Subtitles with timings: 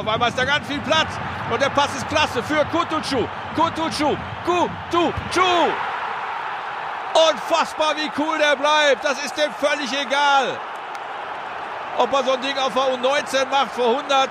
[0.00, 1.08] Auf einmal ist da ganz viel Platz.
[1.50, 3.28] Und der Pass ist klasse für Kutucu.
[3.54, 4.16] Kutucu.
[4.46, 5.72] Kutucu.
[7.30, 9.04] Unfassbar, wie cool der bleibt.
[9.04, 10.58] Das ist dem völlig egal.
[11.98, 14.30] Ob er so ein Ding auf der U19 macht vor 100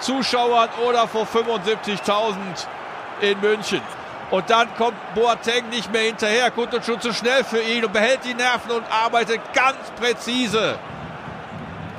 [0.00, 2.34] Zuschauern oder vor 75.000
[3.20, 3.82] in München.
[4.32, 6.50] Und dann kommt Boateng nicht mehr hinterher.
[6.50, 10.80] Kutucu zu schnell für ihn und behält die Nerven und arbeitet ganz präzise.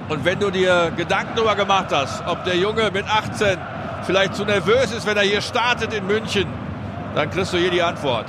[0.09, 3.57] Und wenn du dir Gedanken darüber gemacht hast, ob der Junge mit 18
[4.05, 6.45] vielleicht zu nervös ist, wenn er hier startet in München,
[7.13, 8.27] dann kriegst du hier die Antwort.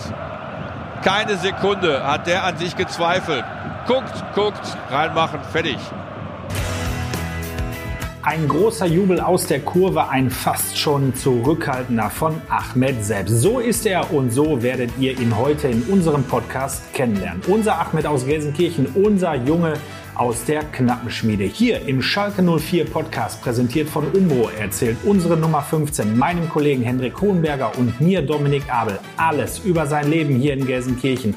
[1.05, 3.45] Keine Sekunde hat der an sich gezweifelt.
[3.86, 5.78] Guckt, guckt, reinmachen, fertig.
[8.22, 13.41] Ein großer Jubel aus der Kurve, ein fast schon zurückhaltender von Ahmed selbst.
[13.41, 17.41] So ist er und so werdet ihr ihn heute in unserem Podcast kennenlernen.
[17.47, 19.74] Unser Ahmed aus Gelsenkirchen, unser Junge
[20.18, 21.45] aus der Knappenschmiede.
[21.45, 27.20] Hier im Schalke 04 Podcast, präsentiert von Umbro, erzählt unsere Nummer 15, meinem Kollegen Hendrik
[27.20, 31.34] Hohenberger und mir Dominik Abel, alles über sein Leben hier in Gelsenkirchen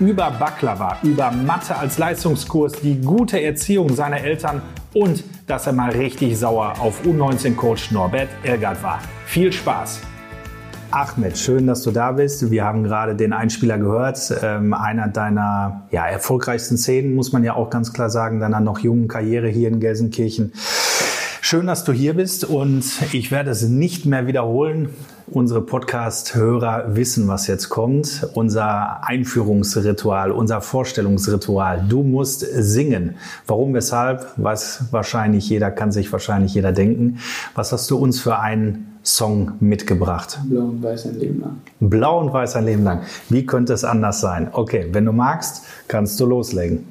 [0.00, 4.62] über Baklava, über Mathe als Leistungskurs, die gute Erziehung seiner Eltern
[4.92, 9.00] und dass er mal richtig sauer auf U19-Coach Norbert Elgert war.
[9.26, 10.13] Viel Spaß!
[10.94, 12.52] Ahmed, schön, dass du da bist.
[12.52, 14.32] Wir haben gerade den Einspieler gehört.
[14.44, 18.78] Ähm, einer deiner ja, erfolgreichsten Szenen, muss man ja auch ganz klar sagen, deiner noch
[18.78, 20.52] jungen Karriere hier in Gelsenkirchen.
[21.40, 24.90] Schön, dass du hier bist und ich werde es nicht mehr wiederholen.
[25.26, 28.28] Unsere Podcast-Hörer wissen, was jetzt kommt.
[28.34, 31.82] Unser Einführungsritual, unser Vorstellungsritual.
[31.88, 33.16] Du musst singen.
[33.46, 37.20] Warum, weshalb, weiß wahrscheinlich jeder, kann sich wahrscheinlich jeder denken.
[37.54, 40.38] Was hast du uns für einen Song mitgebracht?
[40.46, 41.56] Blau und Weiß ein Leben lang.
[41.80, 43.00] Blau und Weiß ein Leben lang.
[43.30, 44.48] Wie könnte es anders sein?
[44.52, 46.86] Okay, wenn du magst, kannst du loslegen.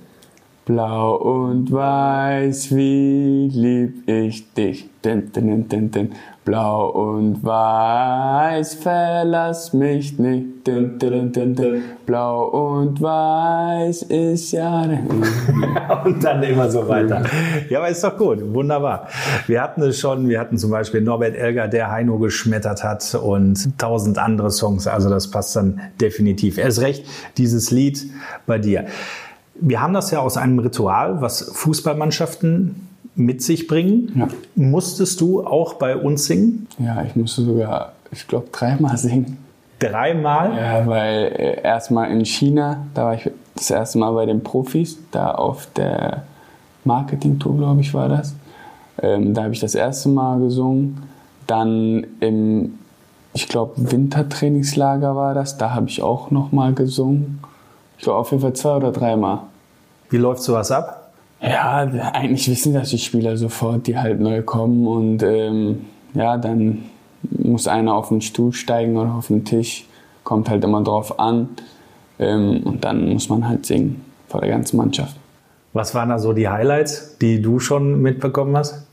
[0.65, 4.89] Blau und weiß, wie lieb ich dich.
[5.03, 6.13] Din, din, din, din.
[6.45, 10.65] Blau und weiß, verlass mich nicht.
[10.65, 11.83] Din, din, din, din.
[12.05, 14.83] Blau und weiß ist ja.
[16.05, 17.23] und dann immer so weiter.
[17.69, 19.09] Ja, aber ist doch gut, wunderbar.
[19.47, 23.77] Wir hatten es schon, wir hatten zum Beispiel Norbert Elger, der Heino geschmettert hat und
[23.77, 24.87] tausend andere Songs.
[24.87, 26.57] Also das passt dann definitiv.
[26.57, 27.05] Erst recht,
[27.35, 28.01] dieses Lied
[28.45, 28.85] bei dir.
[29.65, 34.11] Wir haben das ja aus einem Ritual, was Fußballmannschaften mit sich bringen.
[34.13, 34.27] Ja.
[34.55, 36.67] Musstest du auch bei uns singen?
[36.79, 39.37] Ja, ich musste sogar, ich glaube, dreimal singen.
[39.79, 40.53] Dreimal?
[40.57, 44.97] Ja, weil äh, erstmal in China, da war ich das erste Mal bei den Profis,
[45.11, 46.23] da auf der
[46.83, 48.35] Marketing-Tour, glaube ich, war das.
[49.01, 51.03] Ähm, da habe ich das erste Mal gesungen.
[51.47, 52.79] Dann im,
[53.33, 57.39] ich glaube, Wintertrainingslager war das, da habe ich auch nochmal gesungen.
[57.97, 59.39] Ich glaube auf jeden Fall zwei oder dreimal.
[60.13, 61.11] Wie läuft sowas ab?
[61.41, 61.77] Ja,
[62.13, 66.83] eigentlich wissen das die Spieler sofort, die halt neu kommen und ähm, ja, dann
[67.23, 69.87] muss einer auf den Stuhl steigen oder auf den Tisch,
[70.23, 71.49] kommt halt immer drauf an
[72.19, 75.15] ähm, und dann muss man halt singen vor der ganzen Mannschaft.
[75.73, 78.85] Was waren da so die Highlights, die du schon mitbekommen hast?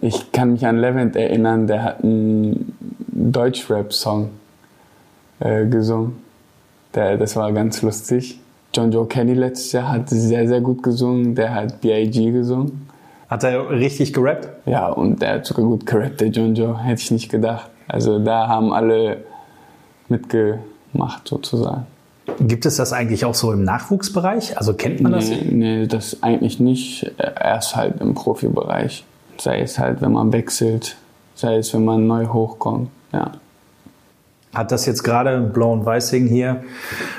[0.00, 2.74] Ich kann mich an Levent erinnern, der hat einen
[3.12, 4.30] Deutschrap-Song
[5.40, 6.16] äh, gesungen.
[6.94, 8.40] Der, das war ganz lustig.
[8.74, 11.34] John Joe Kenny letztes Jahr hat sehr, sehr gut gesungen.
[11.34, 12.32] Der hat B.I.G.
[12.32, 12.88] gesungen.
[13.28, 14.48] Hat er richtig gerappt?
[14.66, 16.82] Ja, und der hat sogar gut gerappt, der John Joe.
[16.82, 17.70] Hätte ich nicht gedacht.
[17.88, 19.18] Also da haben alle
[20.08, 21.86] mitgemacht sozusagen.
[22.40, 24.56] Gibt es das eigentlich auch so im Nachwuchsbereich?
[24.56, 25.28] Also kennt man das?
[25.28, 27.12] Nee, nee, das eigentlich nicht.
[27.18, 29.04] Erst halt im Profibereich.
[29.38, 30.96] Sei es halt, wenn man wechselt,
[31.34, 32.88] sei es, wenn man neu hochkommt.
[33.12, 33.32] Ja.
[34.54, 36.62] Hat das jetzt gerade Blau und Weißing hier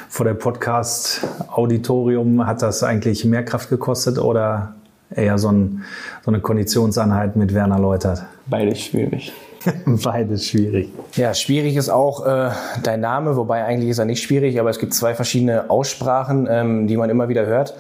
[0.08, 4.76] vor der Podcast-Auditorium, hat das eigentlich mehr Kraft gekostet oder
[5.14, 5.84] eher so, ein,
[6.24, 8.24] so eine Konditionseinheit mit Werner Leutert?
[8.48, 9.34] Beides schwierig.
[9.86, 10.90] Beides schwierig.
[11.14, 12.52] Ja, schwierig ist auch äh,
[12.84, 16.88] dein Name, wobei eigentlich ist er nicht schwierig, aber es gibt zwei verschiedene Aussprachen, ähm,
[16.88, 17.74] die man immer wieder hört.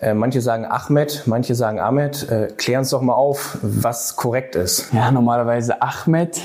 [0.00, 2.28] Äh, manche sagen Ahmed, manche sagen Ahmed.
[2.30, 4.92] Äh, klär uns doch mal auf, was korrekt ist.
[4.92, 6.40] Ja, normalerweise Ahmed,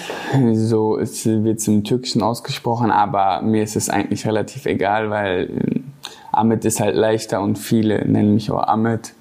[0.53, 5.79] so wird es im Türkischen ausgesprochen, aber mir ist es eigentlich relativ egal, weil äh,
[6.31, 9.13] Ahmed ist halt leichter und viele nennen mich auch Ahmed,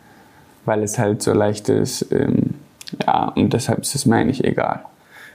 [0.64, 2.10] weil es halt so leicht ist.
[2.12, 2.54] Ähm,
[3.06, 4.84] ja, und deshalb ist es mir eigentlich egal.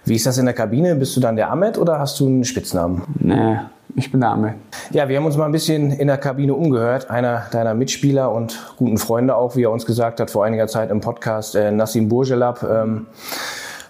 [0.07, 0.95] Wie ist das in der Kabine?
[0.95, 3.01] Bist du dann der Ahmed oder hast du einen Spitznamen?
[3.19, 3.59] Nee,
[3.94, 4.54] ich bin der Ahmed.
[4.92, 7.09] Ja, wir haben uns mal ein bisschen in der Kabine umgehört.
[7.09, 10.92] Einer deiner Mitspieler und guten Freunde auch, wie er uns gesagt hat vor einiger Zeit
[10.92, 13.07] im Podcast, äh, Nassim Burjelab, ähm,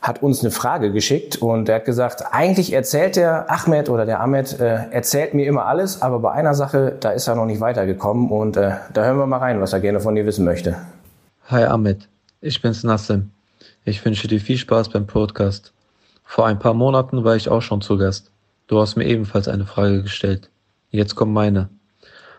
[0.01, 4.19] hat uns eine Frage geschickt und er hat gesagt, eigentlich erzählt der Ahmed oder der
[4.19, 7.61] Ahmed, äh, erzählt mir immer alles, aber bei einer Sache, da ist er noch nicht
[7.61, 10.77] weitergekommen und äh, da hören wir mal rein, was er gerne von dir wissen möchte.
[11.49, 12.09] Hi Ahmed,
[12.41, 13.29] ich bin's Nassim.
[13.85, 15.73] Ich wünsche dir viel Spaß beim Podcast.
[16.29, 18.31] Vor ein paar Monaten war ich auch schon zu Gast.
[18.67, 20.49] Du hast mir ebenfalls eine Frage gestellt.
[20.91, 21.69] Jetzt kommt meine.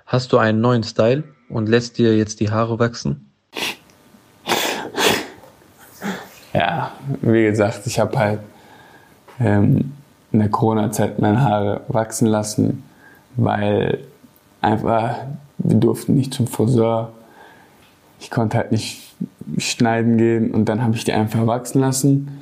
[0.06, 3.32] Hast du einen neuen Style und lässt dir jetzt die Haare wachsen?
[6.52, 6.92] Ja,
[7.22, 8.40] wie gesagt, ich habe halt
[9.40, 9.92] ähm,
[10.32, 12.84] in der Corona-Zeit meine Haare wachsen lassen,
[13.36, 14.04] weil
[14.60, 15.16] einfach
[15.58, 17.12] wir durften nicht zum Friseur.
[18.20, 19.14] Ich konnte halt nicht
[19.56, 22.37] schneiden gehen und dann habe ich die einfach wachsen lassen.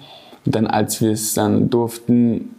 [0.46, 2.54] Und dann, als wir es dann durften,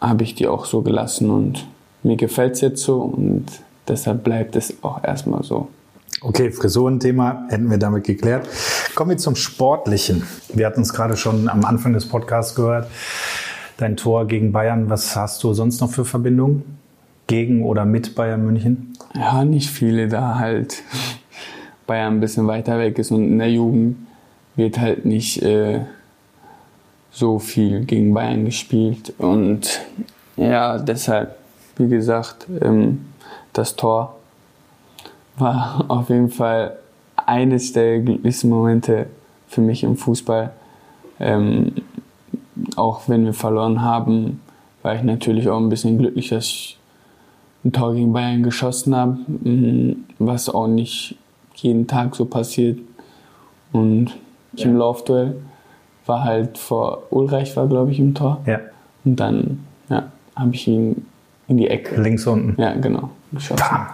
[0.00, 1.66] habe ich die auch so gelassen und
[2.02, 3.46] mir gefällt es jetzt so und
[3.88, 5.68] deshalb bleibt es auch erstmal so.
[6.22, 8.48] Okay, Frisurenthema hätten wir damit geklärt.
[8.94, 10.22] Kommen wir zum Sportlichen.
[10.54, 12.88] Wir hatten es gerade schon am Anfang des Podcasts gehört.
[13.76, 16.78] Dein Tor gegen Bayern, was hast du sonst noch für Verbindungen?
[17.26, 18.96] Gegen oder mit Bayern München?
[19.14, 20.82] Ja, nicht viele, da halt
[21.86, 23.96] Bayern ein bisschen weiter weg ist und in der Jugend
[24.54, 25.80] wird halt nicht äh,
[27.16, 29.14] so viel gegen Bayern gespielt.
[29.16, 29.80] Und
[30.36, 31.36] ja, deshalb,
[31.76, 33.06] wie gesagt, ähm,
[33.54, 34.16] das Tor
[35.38, 36.76] war auf jeden Fall
[37.24, 39.06] eines der glücklichsten Momente
[39.48, 40.52] für mich im Fußball.
[41.18, 41.72] Ähm,
[42.76, 44.42] auch wenn wir verloren haben,
[44.82, 46.78] war ich natürlich auch ein bisschen glücklich, dass ich
[47.64, 51.16] ein Tor gegen Bayern geschossen habe, mm, was auch nicht
[51.54, 52.78] jeden Tag so passiert.
[53.72, 54.14] Und
[54.54, 54.66] ja.
[54.66, 55.36] im Laufduell
[56.06, 58.40] war halt vor Ulreich war, glaube ich, im Tor.
[58.46, 58.60] Ja.
[59.04, 60.04] Und dann ja,
[60.34, 61.06] habe ich ihn
[61.48, 62.00] in die Ecke.
[62.00, 62.60] Links unten.
[62.60, 63.10] Ja, genau.
[63.32, 63.62] Geschossen.
[63.68, 63.86] Bam.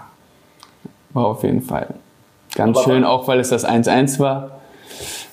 [1.13, 1.89] War auf jeden Fall
[2.55, 4.61] ganz aber schön, auch weil es das 1-1 war.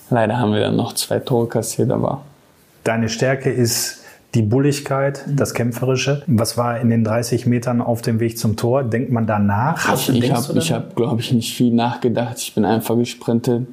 [0.10, 2.22] Leider haben wir dann noch zwei Tore kassiert, aber.
[2.84, 4.04] Deine Stärke ist
[4.34, 6.24] die Bulligkeit, das Kämpferische.
[6.28, 8.84] Was war in den 30 Metern auf dem Weg zum Tor?
[8.84, 9.94] Denkt man danach?
[9.94, 12.38] Ich, ich habe, hab, glaube ich, nicht viel nachgedacht.
[12.38, 13.68] Ich bin einfach gesprintet.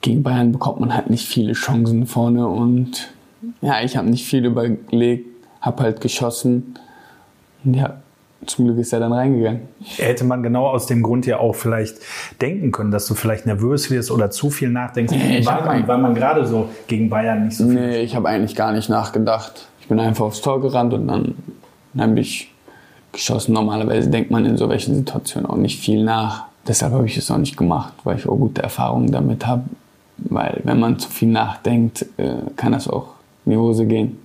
[0.00, 3.12] Gegen Bayern bekommt man halt nicht viele Chancen vorne und
[3.60, 5.26] ja, ich habe nicht viel überlegt,
[5.60, 6.78] habe halt geschossen.
[7.64, 7.98] Und ja,
[8.46, 9.62] zum Glück ist er dann reingegangen.
[9.96, 11.98] Hätte man genau aus dem Grund ja auch vielleicht
[12.40, 15.98] denken können, dass du vielleicht nervös wirst oder zu viel nachdenkst, nee, weil, man, weil
[15.98, 17.74] man gerade so gegen Bayern nicht so viel.
[17.74, 19.68] Nee, ich habe eigentlich gar nicht nachgedacht.
[19.80, 21.34] Ich bin einfach aufs Tor gerannt und dann,
[21.94, 22.52] dann habe ich
[23.12, 23.52] geschossen.
[23.54, 26.44] Normalerweise denkt man in so welchen Situationen auch nicht viel nach.
[26.66, 29.64] Deshalb habe ich es auch nicht gemacht, weil ich auch gute Erfahrungen damit habe.
[30.18, 34.18] Weil wenn man zu viel nachdenkt, äh, kann das auch in die Hose gehen.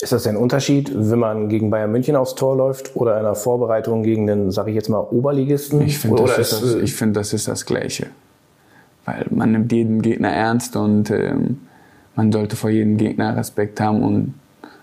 [0.00, 3.34] Ist das ein Unterschied, wenn man gegen Bayern München aufs Tor läuft oder in einer
[3.34, 5.80] Vorbereitung gegen den, sage ich jetzt mal, Oberligisten?
[5.82, 8.08] Ich finde, das, ist das, find, das ist das Gleiche.
[9.06, 11.60] Weil man nimmt jeden Gegner ernst und ähm,
[12.14, 14.34] man sollte vor jedem Gegner Respekt haben und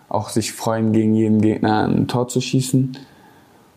[0.10, 2.98] auch sich freuen, gegen jeden Gegner ein Tor zu schießen.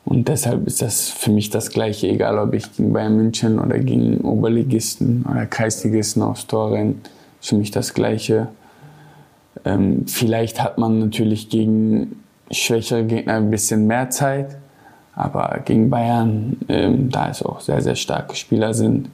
[0.06, 3.76] Und deshalb ist das für mich das Gleiche, egal ob ich gegen Bayern München oder
[3.80, 6.94] gegen Oberligisten oder Kreisligisten aufs Tor renne.
[7.40, 8.46] Für mich das Gleiche.
[9.64, 12.22] Ähm, vielleicht hat man natürlich gegen
[12.52, 14.56] schwächere Gegner ein bisschen mehr Zeit,
[15.16, 19.08] aber gegen Bayern, ähm, da es auch sehr, sehr starke Spieler sind,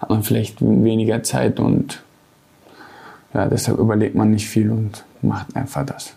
[0.00, 2.02] hat man vielleicht weniger Zeit und
[3.34, 6.14] ja, deshalb überlegt man nicht viel und macht einfach das.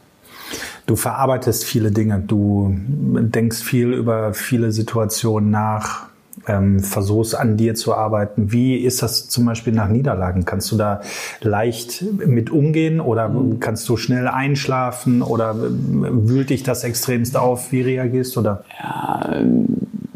[0.85, 6.07] Du verarbeitest viele Dinge, du denkst viel über viele Situationen nach
[6.47, 8.51] ähm, versuchst an dir zu arbeiten.
[8.51, 10.45] Wie ist das zum Beispiel nach Niederlagen?
[10.45, 11.01] Kannst du da
[11.41, 13.59] leicht mit umgehen oder mhm.
[13.59, 17.71] kannst du schnell einschlafen oder äh, wühlt dich das extremst auf?
[17.71, 18.63] Wie reagierst du da?
[18.81, 19.41] Ja,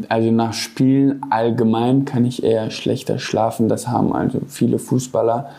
[0.08, 3.68] also nach Spielen allgemein kann ich eher schlechter schlafen.
[3.68, 5.50] Das haben also viele Fußballer.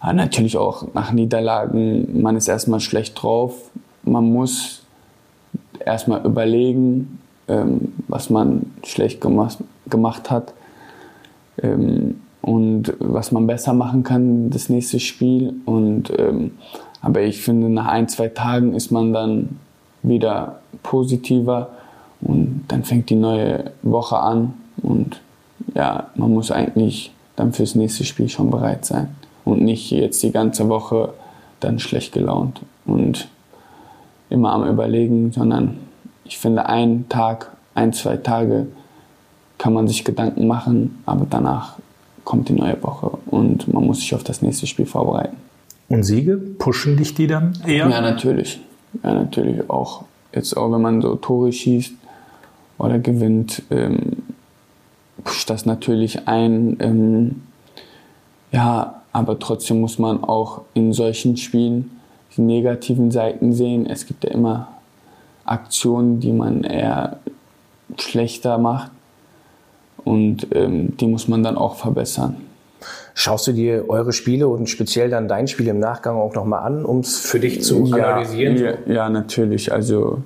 [0.00, 2.20] Aber natürlich auch nach Niederlagen.
[2.20, 3.54] Man ist erstmal schlecht drauf.
[4.06, 4.82] Man muss
[5.84, 9.58] erstmal überlegen, ähm, was man schlecht gemacht,
[9.88, 10.52] gemacht hat
[11.62, 15.54] ähm, und was man besser machen kann, das nächste Spiel.
[15.64, 16.52] Und, ähm,
[17.02, 19.58] aber ich finde, nach ein, zwei Tagen ist man dann
[20.02, 21.70] wieder positiver
[22.20, 25.20] und dann fängt die neue Woche an und
[25.74, 29.08] ja, man muss eigentlich dann fürs nächste Spiel schon bereit sein
[29.44, 31.10] und nicht jetzt die ganze Woche
[31.60, 33.28] dann schlecht gelaunt und
[34.30, 35.78] immer am Überlegen, sondern
[36.24, 38.66] ich finde, ein Tag, ein, zwei Tage
[39.58, 41.76] kann man sich Gedanken machen, aber danach
[42.24, 45.36] kommt die neue Woche und man muss sich auf das nächste Spiel vorbereiten.
[45.88, 47.88] Und Siege, pushen dich die dann eher?
[47.88, 48.60] Ja, natürlich.
[49.02, 50.04] Ja, natürlich auch.
[50.34, 51.94] Jetzt auch, wenn man so Tore schießt
[52.78, 54.16] oder gewinnt, ähm,
[55.22, 56.76] pusht das natürlich ein.
[56.80, 57.42] Ähm,
[58.50, 61.95] ja, aber trotzdem muss man auch in solchen Spielen
[62.36, 63.86] die negativen Seiten sehen.
[63.86, 64.68] Es gibt ja immer
[65.44, 67.18] Aktionen, die man eher
[67.98, 68.90] schlechter macht
[70.04, 72.36] und ähm, die muss man dann auch verbessern.
[73.14, 76.84] Schaust du dir eure Spiele und speziell dann dein Spiel im Nachgang auch nochmal an,
[76.84, 78.56] um es für dich zu analysieren?
[78.58, 79.72] Ja, ja natürlich.
[79.72, 80.22] Also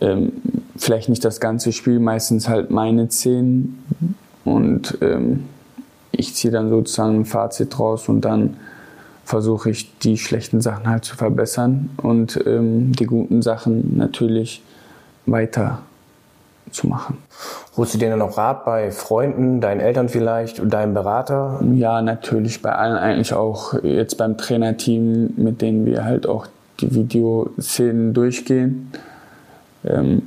[0.00, 0.32] ähm,
[0.76, 3.84] vielleicht nicht das ganze Spiel, meistens halt meine Szenen
[4.44, 5.44] und ähm,
[6.12, 8.56] ich ziehe dann sozusagen ein Fazit raus und dann
[9.28, 14.62] versuche ich die schlechten Sachen halt zu verbessern und ähm, die guten Sachen natürlich
[15.26, 15.80] weiter
[16.70, 17.18] zu machen.
[17.76, 21.60] Holst du dir dann auch Rat bei Freunden, deinen Eltern vielleicht und deinem Berater?
[21.74, 23.74] Ja, natürlich bei allen eigentlich auch.
[23.82, 26.46] Jetzt beim Trainerteam, mit denen wir halt auch
[26.80, 28.90] die Videoszenen durchgehen.
[29.84, 30.22] Ähm,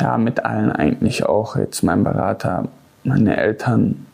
[0.00, 1.54] ja, mit allen eigentlich auch.
[1.54, 2.64] Jetzt mein Berater,
[3.04, 4.04] meine Eltern,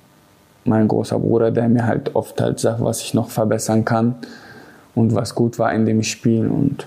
[0.68, 4.16] mein großer Bruder, der mir halt oft halt sagt, was ich noch verbessern kann
[4.94, 6.48] und was gut war in dem Spiel.
[6.48, 6.86] Und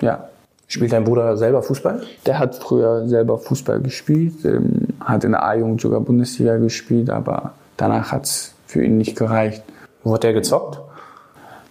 [0.00, 0.28] ja,
[0.72, 2.00] Spielt dein Bruder selber Fußball?
[2.24, 7.52] Der hat früher selber Fußball gespielt, ähm, hat in der A-Jugend sogar Bundesliga gespielt, aber
[7.76, 9.62] danach hat es für ihn nicht gereicht.
[10.02, 10.80] Wo hat der gezockt?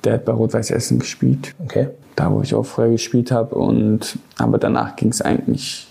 [0.03, 1.55] Der hat bei Rot-Weiß Essen gespielt.
[1.63, 1.87] Okay.
[2.15, 3.55] Da, wo ich auch früher gespielt habe.
[3.55, 5.90] Und, aber danach ging es eigentlich.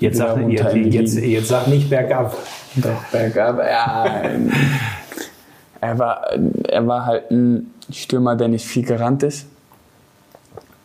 [0.00, 2.36] Jetzt sag, jetzt, jetzt, jetzt sag nicht bergab.
[2.76, 4.22] Doch, bergab, ja.
[5.80, 6.26] er, war,
[6.68, 9.46] er war halt ein Stürmer, der nicht viel gerannt ist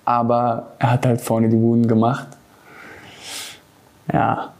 [0.05, 2.27] aber er hat halt vorne die Buden gemacht.
[4.13, 4.53] Ja,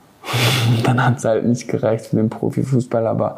[0.84, 3.38] dann hat es halt nicht gereicht für den Profifußball, aber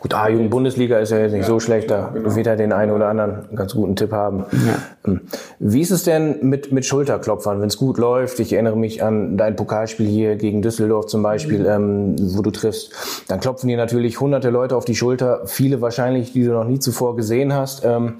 [0.00, 2.34] Gut, A-Jugend-Bundesliga ist ja jetzt nicht ja, so schlecht, da genau.
[2.34, 4.44] wird er den einen oder anderen ganz guten Tipp haben.
[4.52, 4.78] Ja.
[5.06, 5.20] Ähm,
[5.58, 8.40] wie ist es denn mit, mit Schulterklopfern, wenn es gut läuft?
[8.40, 12.92] Ich erinnere mich an dein Pokalspiel hier gegen Düsseldorf zum Beispiel, ähm, wo du triffst.
[13.28, 16.78] Dann klopfen dir natürlich hunderte Leute auf die Schulter, viele wahrscheinlich, die du noch nie
[16.78, 17.84] zuvor gesehen hast.
[17.84, 18.14] Ähm,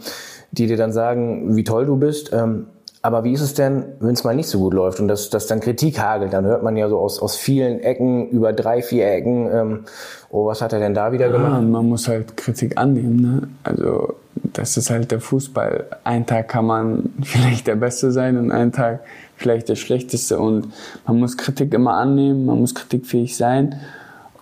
[0.52, 2.32] die dir dann sagen, wie toll du bist.
[2.32, 2.66] Ähm,
[3.02, 5.46] aber wie ist es denn, wenn es mal nicht so gut läuft und dass das
[5.46, 6.32] dann Kritik hagelt?
[6.34, 9.84] Dann hört man ja so aus, aus vielen Ecken, über drei, vier Ecken, ähm,
[10.28, 11.62] oh, was hat er denn da wieder ja, gemacht?
[11.62, 13.20] Man muss halt Kritik annehmen.
[13.20, 13.48] Ne?
[13.62, 15.86] Also das ist halt der Fußball.
[16.04, 19.00] Ein Tag kann man vielleicht der Beste sein und einen Tag
[19.36, 20.38] vielleicht der Schlechteste.
[20.38, 20.68] Und
[21.06, 23.80] man muss Kritik immer annehmen, man muss kritikfähig sein.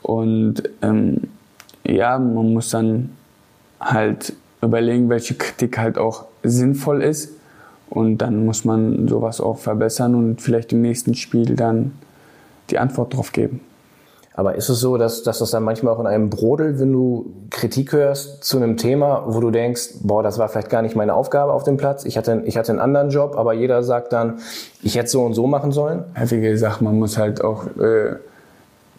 [0.02, 1.28] Und ähm,
[1.84, 3.10] ja, man muss dann
[3.80, 7.37] halt überlegen, welche Kritik halt auch sinnvoll ist.
[7.90, 11.92] Und dann muss man sowas auch verbessern und vielleicht im nächsten Spiel dann
[12.70, 13.60] die Antwort drauf geben.
[14.38, 17.26] Aber ist es so, dass, dass das dann manchmal auch in einem brodelt, wenn du
[17.50, 21.14] Kritik hörst zu einem Thema, wo du denkst, boah, das war vielleicht gar nicht meine
[21.14, 24.38] Aufgabe auf dem Platz, ich hatte, ich hatte einen anderen Job, aber jeder sagt dann,
[24.80, 26.04] ich hätte so und so machen sollen?
[26.16, 28.14] Ja, wie gesagt, man muss halt auch äh,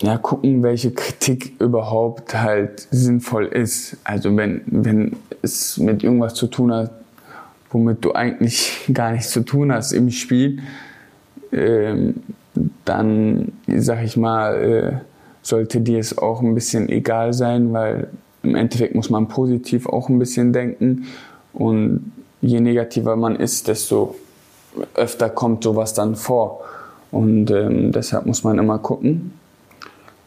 [0.02, 3.96] ja, gucken, welche Kritik überhaupt halt sinnvoll ist.
[4.04, 6.92] Also wenn, wenn es mit irgendwas zu tun hat,
[7.72, 10.60] womit du eigentlich gar nichts zu tun hast im Spiel,
[11.52, 12.16] ähm,
[12.86, 15.06] dann, sag ich mal, äh,
[15.42, 18.10] sollte dir es auch ein bisschen egal sein, weil
[18.44, 21.06] im Endeffekt muss man positiv auch ein bisschen denken
[21.54, 22.12] und
[22.42, 24.16] je negativer man ist, desto
[24.94, 26.62] öfter kommt sowas dann vor.
[27.12, 29.34] Und ähm, deshalb muss man immer gucken,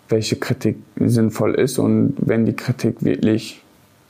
[0.08, 1.78] welche Kritik sinnvoll ist.
[1.78, 3.61] Und wenn die Kritik wirklich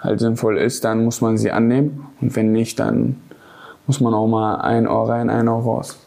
[0.03, 2.09] halt sinnvoll ist, dann muss man sie annehmen.
[2.21, 3.21] Und wenn nicht, dann
[3.87, 5.99] muss man auch mal ein Ohr rein, ein Ohr raus.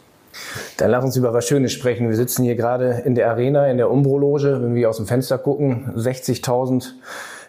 [0.76, 2.08] Dann lass uns über was Schönes sprechen.
[2.08, 4.60] Wir sitzen hier gerade in der Arena, in der Umbro-Loge.
[4.62, 6.92] Wenn wir aus dem Fenster gucken, 60.000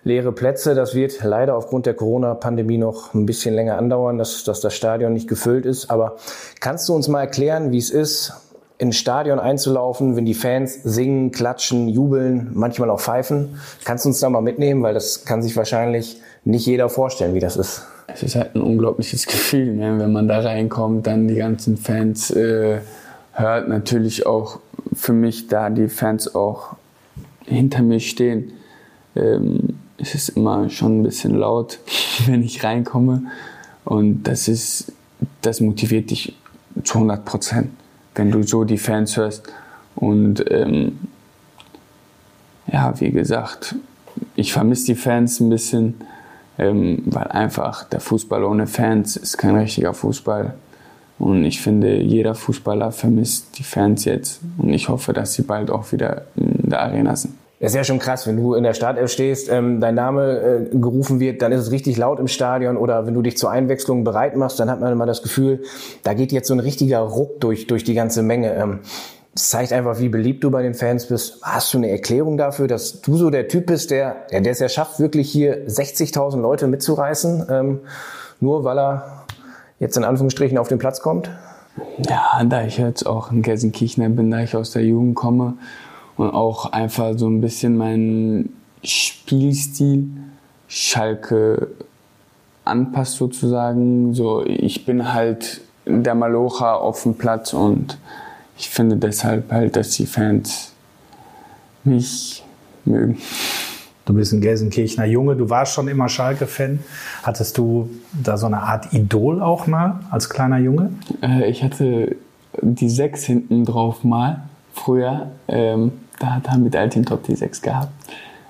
[0.03, 0.73] leere Plätze.
[0.73, 5.13] Das wird leider aufgrund der Corona-Pandemie noch ein bisschen länger andauern, dass, dass das Stadion
[5.13, 5.91] nicht gefüllt ist.
[5.91, 6.15] Aber
[6.61, 8.33] kannst du uns mal erklären, wie es ist,
[8.79, 13.59] ins Stadion einzulaufen, wenn die Fans singen, klatschen, jubeln, manchmal auch pfeifen.
[13.83, 17.39] Kannst du uns da mal mitnehmen, weil das kann sich wahrscheinlich nicht jeder vorstellen, wie
[17.39, 17.83] das ist.
[18.07, 19.99] Es ist halt ein unglaubliches Gefühl, ne?
[19.99, 22.79] wenn man da reinkommt, dann die ganzen Fans äh,
[23.33, 23.69] hört.
[23.69, 24.59] Natürlich auch
[24.93, 26.75] für mich, da die Fans auch
[27.45, 28.53] hinter mir stehen,
[29.15, 31.79] ähm, es ist immer schon ein bisschen laut,
[32.25, 33.23] wenn ich reinkomme.
[33.85, 34.91] Und das ist,
[35.41, 36.35] das motiviert dich
[36.83, 37.69] zu 100 Prozent
[38.17, 39.43] wenn du so die Fans hörst.
[39.95, 40.99] Und ähm,
[42.71, 43.75] ja, wie gesagt,
[44.35, 45.95] ich vermisse die Fans ein bisschen,
[46.57, 50.53] ähm, weil einfach der Fußball ohne Fans ist kein richtiger Fußball.
[51.19, 54.41] Und ich finde, jeder Fußballer vermisst die Fans jetzt.
[54.57, 57.33] Und ich hoffe, dass sie bald auch wieder in der Arena sind.
[57.59, 60.77] Das ist ja schon krass, wenn du in der Startelf stehst, ähm, dein Name äh,
[60.77, 64.03] gerufen wird, dann ist es richtig laut im Stadion oder wenn du dich zur Einwechslung
[64.03, 65.63] bereit machst, dann hat man immer das Gefühl,
[66.03, 68.53] da geht jetzt so ein richtiger Ruck durch, durch die ganze Menge.
[68.53, 68.79] Ähm,
[69.37, 71.43] das zeigt einfach, wie beliebt du bei den Fans bist.
[71.43, 74.57] Hast du eine Erklärung dafür, dass du so der Typ bist, der, der, der es
[74.57, 77.79] ja schafft, wirklich hier 60.000 Leute mitzureißen, ähm,
[78.39, 79.25] nur weil er
[79.77, 81.29] jetzt in Anführungsstrichen auf den Platz kommt?
[81.99, 85.53] Ja, da ich jetzt auch ein Gelsenkirchener bin, da ich aus der Jugend komme,
[86.15, 88.49] und auch einfach so ein bisschen mein
[88.83, 90.07] Spielstil
[90.67, 91.67] Schalke
[92.65, 94.15] anpasst sozusagen.
[94.15, 97.99] So, ich bin halt der Malocha auf dem Platz und
[98.57, 100.73] ich finde deshalb halt, dass die Fans
[101.83, 102.43] mich
[102.85, 103.17] mögen.
[104.05, 106.79] Du bist ein Gelsenkirchener Junge, du warst schon immer Schalke-Fan.
[107.23, 110.91] Hattest du da so eine Art Idol auch mal als kleiner Junge?
[111.21, 112.15] Äh, ich hatte
[112.61, 115.31] die sechs hinten drauf mal früher.
[115.47, 117.91] Ähm, da hat Hamid Altin Top die sechs gehabt.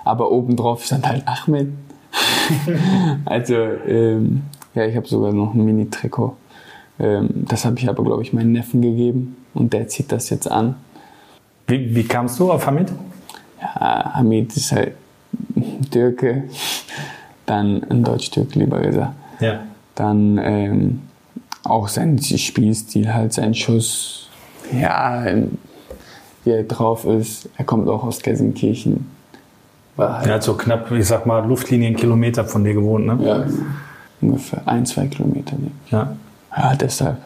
[0.03, 1.69] Aber oben drauf stand halt Ahmed.
[3.25, 6.37] also, ähm, ja, ich habe sogar noch ein Mini-Trikot.
[6.99, 10.49] Ähm, das habe ich aber, glaube ich, meinen Neffen gegeben und der zieht das jetzt
[10.49, 10.75] an.
[11.67, 12.91] Wie, wie kamst du auf Hamid?
[13.61, 14.93] Ja, Hamid ist halt
[15.91, 16.43] Türke,
[17.45, 19.13] dann ein Deutsch-Türke lieber gesagt.
[19.39, 19.61] Ja.
[19.95, 21.01] Dann ähm,
[21.63, 24.29] auch sein Spielstil, halt sein Schuss,
[24.71, 25.25] ja,
[26.43, 27.49] wie er drauf ist.
[27.57, 29.07] Er kommt auch aus Gelsenkirchen.
[29.95, 33.17] War halt, er hat so knapp, ich sag mal, Luftlinienkilometer von dir gewohnt, ne?
[33.21, 33.45] Ja,
[34.21, 35.57] ungefähr ein, zwei Kilometer.
[35.89, 36.15] Ja.
[36.55, 37.17] Ja, deshalb.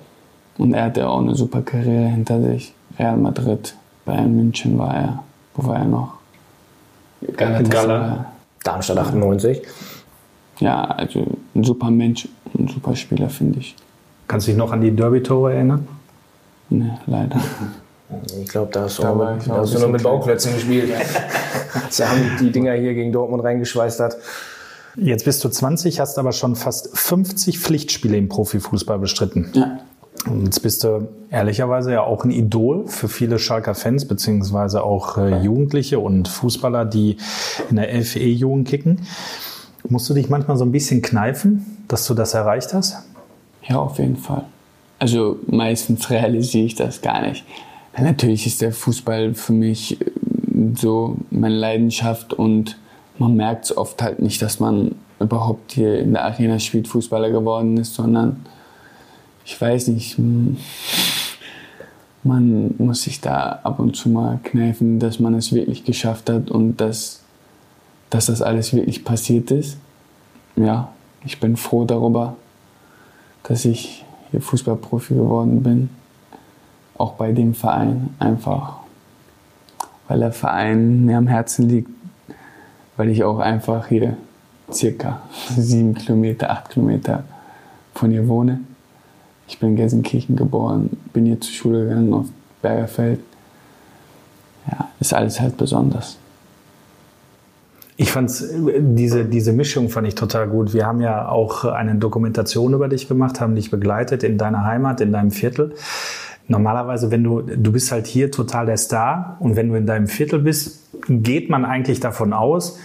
[0.58, 2.74] Und er hatte auch eine super Karriere hinter sich.
[3.00, 3.76] Real Madrid,
[4.06, 5.24] Bayern München war er.
[5.56, 6.14] Wo war er noch?
[7.36, 8.26] Gala.
[8.64, 9.62] Darmstadt 98.
[10.60, 11.26] Ja, also
[11.56, 13.76] ein super Mensch, ein super Spieler, finde ich.
[14.28, 15.88] Kannst du dich noch an die Derby-Tore erinnern?
[16.70, 17.38] Ne, leider.
[18.40, 20.54] Ich glaube, da hast du, Da auch war mit, da hast du noch mit Bauklötzen
[20.54, 20.92] gespielt.
[21.86, 24.18] Als der Hamid die Dinger hier gegen Dortmund reingeschweißt hat.
[24.96, 29.50] Jetzt bist du 20, hast aber schon fast 50 Pflichtspiele im Profifußball bestritten.
[29.54, 29.80] Ja.
[30.30, 35.18] Und jetzt bist du ehrlicherweise ja auch ein Idol für viele Schalker Fans, beziehungsweise auch
[35.18, 37.18] äh, Jugendliche und Fußballer, die
[37.70, 39.02] in der LFE-Jugend kicken.
[39.88, 42.98] Musst du dich manchmal so ein bisschen kneifen, dass du das erreicht hast?
[43.68, 44.46] Ja, auf jeden Fall.
[45.00, 47.44] Also meistens realisiere ich das gar nicht.
[47.98, 50.06] Natürlich ist der Fußball für mich äh,
[50.76, 52.78] so meine Leidenschaft und
[53.22, 57.30] man merkt es oft halt nicht, dass man überhaupt hier in der Arena spielt, Fußballer
[57.30, 58.44] geworden ist, sondern
[59.46, 60.18] ich weiß nicht,
[62.24, 66.50] man muss sich da ab und zu mal kneifen, dass man es wirklich geschafft hat
[66.50, 67.22] und dass,
[68.10, 69.78] dass das alles wirklich passiert ist.
[70.56, 70.90] Ja,
[71.24, 72.36] ich bin froh darüber,
[73.44, 75.90] dass ich hier Fußballprofi geworden bin.
[76.98, 78.78] Auch bei dem Verein einfach,
[80.08, 82.01] weil der Verein mir am Herzen liegt,
[83.02, 84.16] weil ich auch einfach hier
[84.72, 85.24] circa
[85.58, 87.24] sieben Kilometer, acht Kilometer
[87.96, 88.60] von hier wohne.
[89.48, 92.28] Ich bin in Gelsenkirchen geboren, bin hier zur Schule gegangen auf
[92.62, 93.20] Bergerfeld.
[94.70, 96.20] Ja, ist alles halt besonders.
[97.98, 100.76] Ich fand's, äh, diese, diese Mischung fand ich total gut.
[100.76, 105.02] Wir haben ja auch eine Dokumentation über dich gemacht, haben dich begleitet in deiner Heimat,
[105.02, 105.74] in deinem Viertel.
[106.52, 110.08] Normalerweise, wenn du, du bist halt hier total der Star und wenn du in deinem
[110.08, 112.78] Viertel bist, geht man eigentlich davon aus,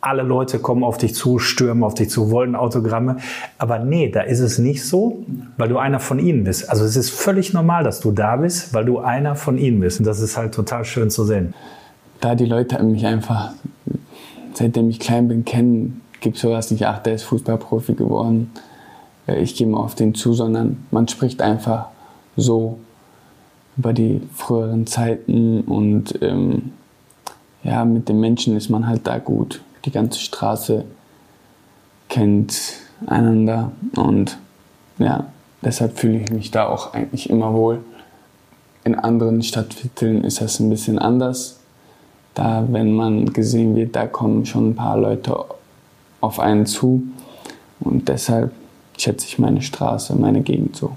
[0.00, 3.18] alle Leute kommen auf dich zu, stürmen auf dich zu, wollen Autogramme.
[3.56, 5.24] Aber nee, da ist es nicht so,
[5.56, 6.68] weil du einer von ihnen bist.
[6.68, 10.00] Also es ist völlig normal, dass du da bist, weil du einer von ihnen bist.
[10.00, 11.54] Und das ist halt total schön zu sehen.
[12.20, 13.52] da die Leute mich einfach,
[14.54, 18.50] seitdem ich klein bin, kennen, gibt es sowas nicht, ach, der ist Fußballprofi geworden,
[19.28, 21.86] äh, ich gehe mal auf den zu, sondern man spricht einfach
[22.36, 22.78] so
[23.76, 26.72] über die früheren Zeiten und ähm,
[27.64, 29.62] ja, mit den Menschen ist man halt da gut.
[29.84, 30.84] Die ganze Straße
[32.08, 32.54] kennt
[33.06, 34.38] einander und
[34.98, 35.26] ja,
[35.62, 37.80] deshalb fühle ich mich da auch eigentlich immer wohl.
[38.84, 41.60] In anderen Stadtvierteln ist das ein bisschen anders.
[42.34, 45.36] Da, wenn man gesehen wird, da kommen schon ein paar Leute
[46.20, 47.02] auf einen zu.
[47.80, 48.52] Und deshalb
[48.98, 50.92] schätze ich meine Straße, meine Gegend so.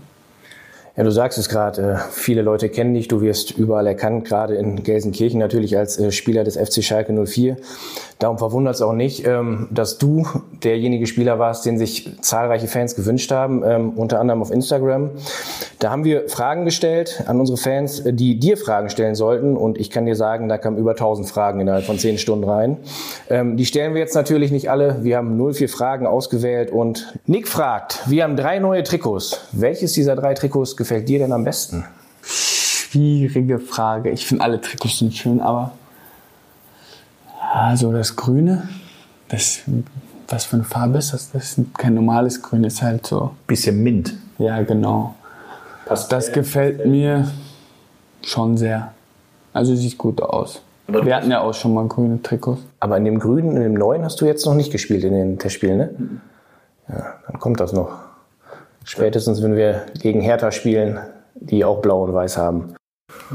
[0.97, 4.55] Ja, du sagst es gerade, äh, viele Leute kennen dich, du wirst überall erkannt, gerade
[4.55, 7.58] in Gelsenkirchen natürlich als äh, Spieler des FC Schalke 04.
[8.19, 10.25] Darum verwundert es auch nicht, ähm, dass du
[10.63, 15.10] derjenige Spieler warst, den sich zahlreiche Fans gewünscht haben, ähm, unter anderem auf Instagram.
[15.79, 19.77] Da haben wir Fragen gestellt an unsere Fans, äh, die dir Fragen stellen sollten und
[19.77, 22.77] ich kann dir sagen, da kamen über 1000 Fragen innerhalb von 10 Stunden rein.
[23.29, 27.49] Ähm, Die stellen wir jetzt natürlich nicht alle, wir haben 04 Fragen ausgewählt und Nick
[27.49, 29.41] fragt, wir haben drei neue Trikots.
[29.51, 31.83] Welches dieser drei Trikots gefällt dir denn am besten?
[32.21, 34.11] Schwierige Frage.
[34.11, 35.71] Ich finde alle Trikots sind schön, aber
[37.53, 38.69] also das Grüne,
[39.27, 39.61] das,
[40.27, 41.31] was für eine Farbe ist das?
[41.31, 43.31] Das ist kein normales Grün, ist halt so.
[43.47, 44.13] Bisschen Mint.
[44.37, 45.15] Ja, genau.
[45.87, 47.31] Das gefällt mir
[48.21, 48.93] schon sehr.
[49.53, 50.61] Also sieht gut aus.
[50.87, 52.61] Wir hatten ja auch schon mal grüne Trikots.
[52.79, 55.39] Aber in dem grünen, in dem neuen hast du jetzt noch nicht gespielt in den
[55.39, 55.89] Testspielen, ne?
[56.87, 58.04] Ja, dann kommt das noch.
[58.85, 60.99] Spätestens, wenn wir gegen Hertha spielen,
[61.33, 62.75] die auch blau und weiß haben.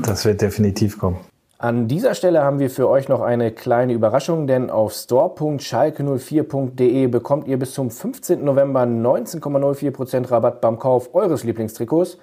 [0.02, 1.18] Das wird definitiv kommen.
[1.58, 7.46] An dieser Stelle haben wir für euch noch eine kleine Überraschung, denn auf store.schalke04.de bekommt
[7.48, 8.42] ihr bis zum 15.
[8.42, 12.16] November 19,04% Rabatt beim Kauf eures Lieblingstrikots,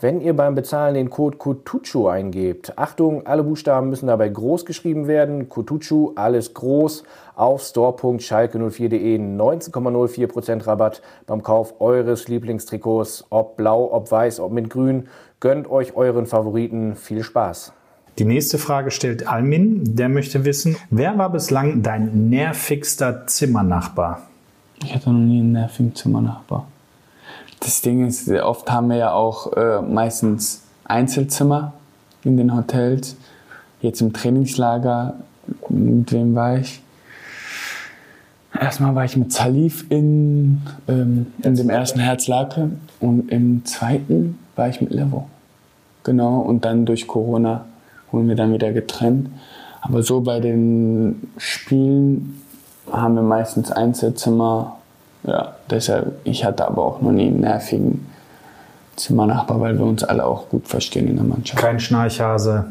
[0.00, 2.74] wenn ihr beim Bezahlen den Code KUTUCHU eingebt.
[2.76, 5.48] Achtung, alle Buchstaben müssen dabei groß geschrieben werden.
[5.48, 7.04] KUTUCHU, alles groß.
[7.36, 15.08] Auf store.schalke04.de 19,04% Rabatt beim Kauf eures Lieblingstrikots, ob blau, ob weiß, ob mit grün.
[15.40, 16.96] Gönnt euch euren Favoriten.
[16.96, 17.72] Viel Spaß!
[18.18, 19.96] Die nächste Frage stellt Almin.
[19.96, 24.22] Der möchte wissen, wer war bislang dein nervigster Zimmernachbar?
[24.84, 26.68] Ich hatte noch nie einen nervigen Zimmernachbar.
[27.64, 31.72] Das Ding ist, oft haben wir ja auch äh, meistens Einzelzimmer
[32.22, 33.16] in den Hotels.
[33.80, 35.14] Jetzt im Trainingslager,
[35.70, 36.82] mit wem war ich?
[38.58, 44.68] Erstmal war ich mit Salif in, ähm, in dem ersten Herzlake und im zweiten war
[44.68, 45.28] ich mit Levo.
[46.02, 47.64] Genau, und dann durch Corona
[48.10, 49.30] wurden wir dann wieder getrennt.
[49.80, 52.42] Aber so bei den Spielen
[52.92, 54.76] haben wir meistens Einzelzimmer.
[55.26, 58.06] Ja, deshalb, ich hatte aber auch noch nie einen nervigen
[58.96, 61.60] Zimmernachbar, weil wir uns alle auch gut verstehen in der Mannschaft.
[61.60, 62.66] Kein Schnarchhase.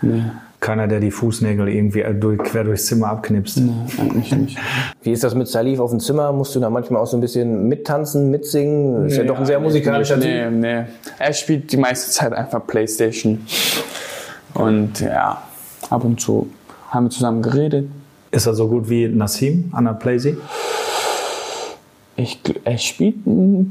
[0.00, 0.22] Nee.
[0.60, 3.58] Keiner, der die Fußnägel irgendwie durch, quer durchs Zimmer abknipst.
[3.58, 4.58] Nee, eigentlich nicht.
[5.02, 6.32] Wie ist das mit Salif auf dem Zimmer?
[6.32, 9.06] Musst du da manchmal auch so ein bisschen mittanzen, mitsingen?
[9.06, 10.24] Ist ja doch ein sehr musikalischer Typ.
[10.24, 10.84] Nee, nee.
[11.18, 13.40] Er spielt die meiste Zeit einfach Playstation.
[14.52, 15.42] Und ja,
[15.88, 16.50] ab und zu
[16.90, 17.88] haben wir zusammen geredet.
[18.30, 20.36] Ist er so gut wie Nassim an der Playsee?
[22.20, 23.16] Ich, er spielt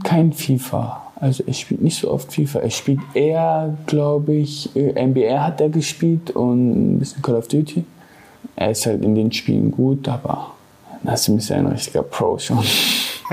[0.04, 1.04] kein FIFA.
[1.18, 2.60] Also er spielt nicht so oft FIFA.
[2.60, 7.48] Er spielt eher, glaube ich, äh, NBA hat er gespielt und ein bisschen Call of
[7.48, 7.84] Duty.
[8.56, 10.52] Er ist halt in den Spielen gut, aber
[11.04, 12.64] Nassim ist ein richtiger Pro schon.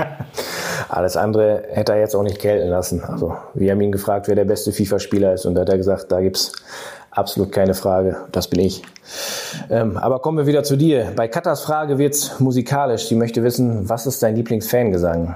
[0.89, 3.03] Alles andere hätte er jetzt auch nicht gelten lassen.
[3.03, 5.45] Also, wir haben ihn gefragt, wer der beste FIFA-Spieler ist.
[5.45, 6.51] Und da hat er gesagt, da gibt's
[7.17, 8.17] absolut keine Frage.
[8.31, 8.83] Das bin ich.
[9.69, 11.13] Ähm, aber kommen wir wieder zu dir.
[11.15, 13.07] Bei Katas Frage wird's musikalisch.
[13.09, 15.35] Die möchte wissen, was ist dein Lieblingsfangesang?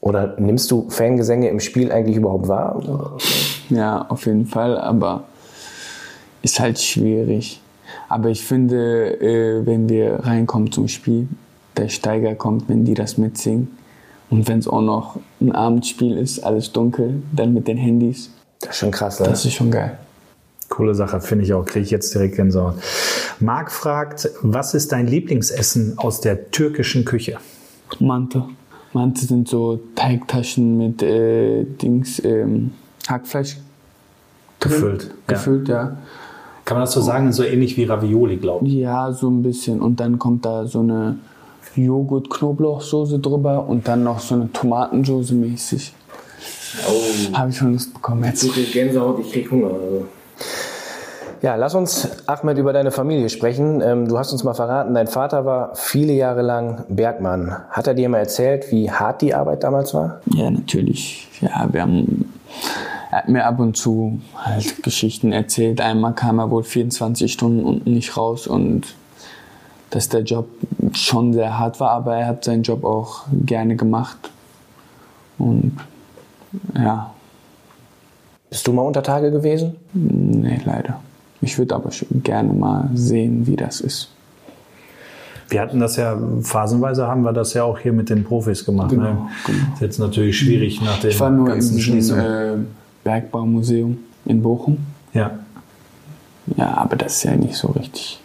[0.00, 3.18] Oder nimmst du Fangesänge im Spiel eigentlich überhaupt wahr?
[3.70, 5.24] Ja, auf jeden Fall, aber
[6.42, 7.60] ist halt schwierig.
[8.08, 11.28] Aber ich finde, äh, wenn wir reinkommen zum Spiel,
[11.76, 13.76] der Steiger kommt, wenn die das mitsingen.
[14.28, 18.30] Und wenn es auch noch ein Abendspiel ist, alles dunkel, dann mit den Handys,
[18.62, 19.26] Das ist schon krass, ne?
[19.26, 19.98] das ist schon geil.
[20.68, 21.66] Coole Sache, finde ich auch.
[21.66, 22.76] Kriege ich jetzt direkt Gänsehaut.
[23.40, 27.36] Marc fragt, was ist dein Lieblingsessen aus der türkischen Küche?
[27.98, 28.44] Mante.
[28.94, 32.72] Mante sind so Teigtaschen mit äh, Dings, ähm,
[33.06, 33.58] Hackfleisch
[34.60, 34.72] drin.
[34.72, 35.10] Gefüllt, ja.
[35.26, 35.96] Gefüllt, ja.
[36.64, 37.32] Kann man das so sagen?
[37.32, 38.74] So ähnlich wie Ravioli, glaube ich.
[38.74, 39.80] Ja, so ein bisschen.
[39.80, 41.18] Und dann kommt da so eine
[41.74, 45.92] Joghurt-Knoblauchsoße drüber und dann noch so eine Tomatensoße mäßig.
[46.88, 47.36] Oh.
[47.36, 48.46] Habe ich schon Lust bekommen jetzt.
[48.72, 49.72] Gänsehaut, ich krieg Hunger.
[49.72, 50.06] Also.
[51.42, 53.80] Ja, lass uns, Ahmed, über deine Familie sprechen.
[53.80, 57.56] Ähm, du hast uns mal verraten, dein Vater war viele Jahre lang Bergmann.
[57.68, 60.20] Hat er dir mal erzählt, wie hart die Arbeit damals war?
[60.26, 61.28] Ja, natürlich.
[61.40, 62.32] Ja, wir haben.
[63.10, 65.80] Er hat mir ab und zu halt Geschichten erzählt.
[65.80, 68.94] Einmal kam er wohl 24 Stunden unten nicht raus und
[69.90, 70.48] dass der Job
[70.94, 74.30] schon sehr hart war, aber er hat seinen Job auch gerne gemacht.
[75.38, 75.76] Und
[76.76, 77.10] ja,
[78.50, 79.76] Bist du mal unter Tage gewesen?
[79.92, 81.00] nee, leider.
[81.40, 84.10] Ich würde aber schon gerne mal sehen, wie das ist.
[85.48, 88.92] Wir hatten das ja, phasenweise haben wir das ja auch hier mit den Profis gemacht.
[88.92, 89.16] ne?
[89.74, 92.24] Ist jetzt natürlich schwierig nach den Ich war nur ganzen Schließungen.
[92.24, 92.56] äh,
[93.04, 94.78] Bergbaumuseum in Bochum.
[95.12, 95.30] ja.
[96.56, 98.20] Ja, aber das ist ja nicht so richtig.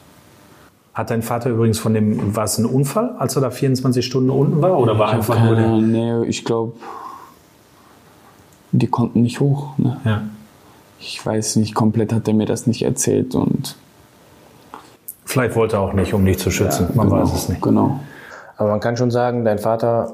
[0.96, 4.32] Hat dein Vater übrigens von dem, war es ein Unfall, als er da 24 Stunden
[4.32, 4.80] unten war?
[4.80, 5.68] Oder war Ich einfach nur der.
[5.78, 6.74] nee, ich glaube,
[8.72, 9.78] die konnten nicht hoch.
[9.78, 10.00] Ne?
[10.06, 10.24] Ja.
[11.00, 13.76] Ich weiß nicht, komplett hat er mir das nicht erzählt und
[15.26, 16.88] Vielleicht wollte er auch nicht, um dich zu schützen.
[16.94, 17.62] Man genau, weiß es nicht.
[17.62, 18.00] Genau,
[18.56, 20.14] Aber man kann schon sagen, dein Vater,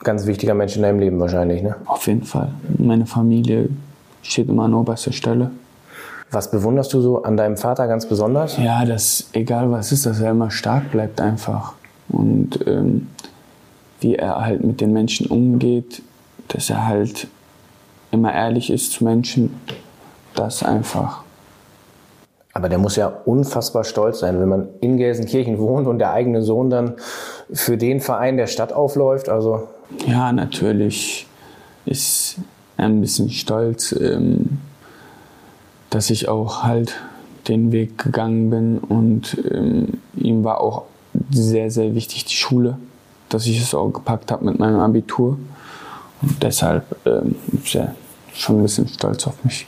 [0.00, 1.76] ganz wichtiger Mensch in deinem Leben wahrscheinlich, ne?
[1.84, 2.48] auf jeden Fall.
[2.78, 3.68] Meine Familie
[4.22, 5.50] steht immer an oberster Stelle.
[6.30, 8.56] Was bewunderst du so an deinem Vater ganz besonders?
[8.56, 11.74] Ja, dass egal was ist, dass er immer stark bleibt einfach.
[12.08, 13.08] Und ähm,
[14.00, 16.02] wie er halt mit den Menschen umgeht,
[16.48, 17.28] dass er halt
[18.10, 19.60] immer ehrlich ist zu Menschen,
[20.34, 21.22] das einfach.
[22.52, 26.40] Aber der muss ja unfassbar stolz sein, wenn man in Gelsenkirchen wohnt und der eigene
[26.40, 26.94] Sohn dann
[27.52, 29.28] für den Verein der Stadt aufläuft.
[29.28, 29.68] Also
[30.06, 31.26] Ja, natürlich
[31.84, 32.38] ist
[32.78, 34.58] er ein bisschen stolz, ähm,
[35.90, 36.94] dass ich auch halt
[37.46, 40.84] den Weg gegangen bin und ähm, ihm war auch
[41.30, 42.78] sehr, sehr wichtig die Schule,
[43.28, 45.38] dass ich es auch gepackt habe mit meinem Abitur
[46.22, 47.36] und deshalb ähm,
[47.74, 47.94] er
[48.34, 49.66] schon ein bisschen stolz auf mich.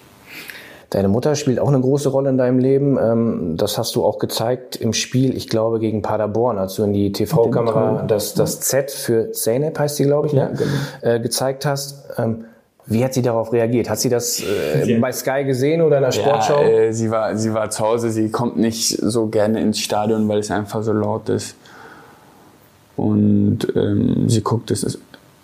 [0.91, 2.99] Deine Mutter spielt auch eine große Rolle in deinem Leben.
[2.99, 6.95] Ähm, das hast du auch gezeigt im Spiel, ich glaube, gegen Paderborn, als du in
[6.95, 10.55] die TV-Kamera das, das Z für Zeynep heißt die, glaube ich, ne?
[10.57, 11.15] genau.
[11.15, 12.05] äh, gezeigt hast.
[12.17, 12.47] Ähm,
[12.87, 13.91] wie hat sie darauf reagiert?
[13.91, 16.63] Hat sie das äh, bei Sky gesehen oder in der Sportschau?
[16.63, 20.27] Ja, äh, sie, war, sie war zu Hause, sie kommt nicht so gerne ins Stadion,
[20.27, 21.55] weil es einfach so laut ist.
[22.97, 24.99] Und ähm, sie guckt es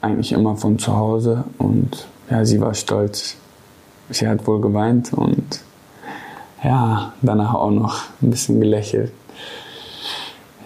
[0.05, 3.37] eigentlich immer von zu Hause und ja, sie war stolz.
[4.11, 5.61] Sie hat wohl geweint und
[6.63, 9.13] ja, danach auch noch ein bisschen gelächelt.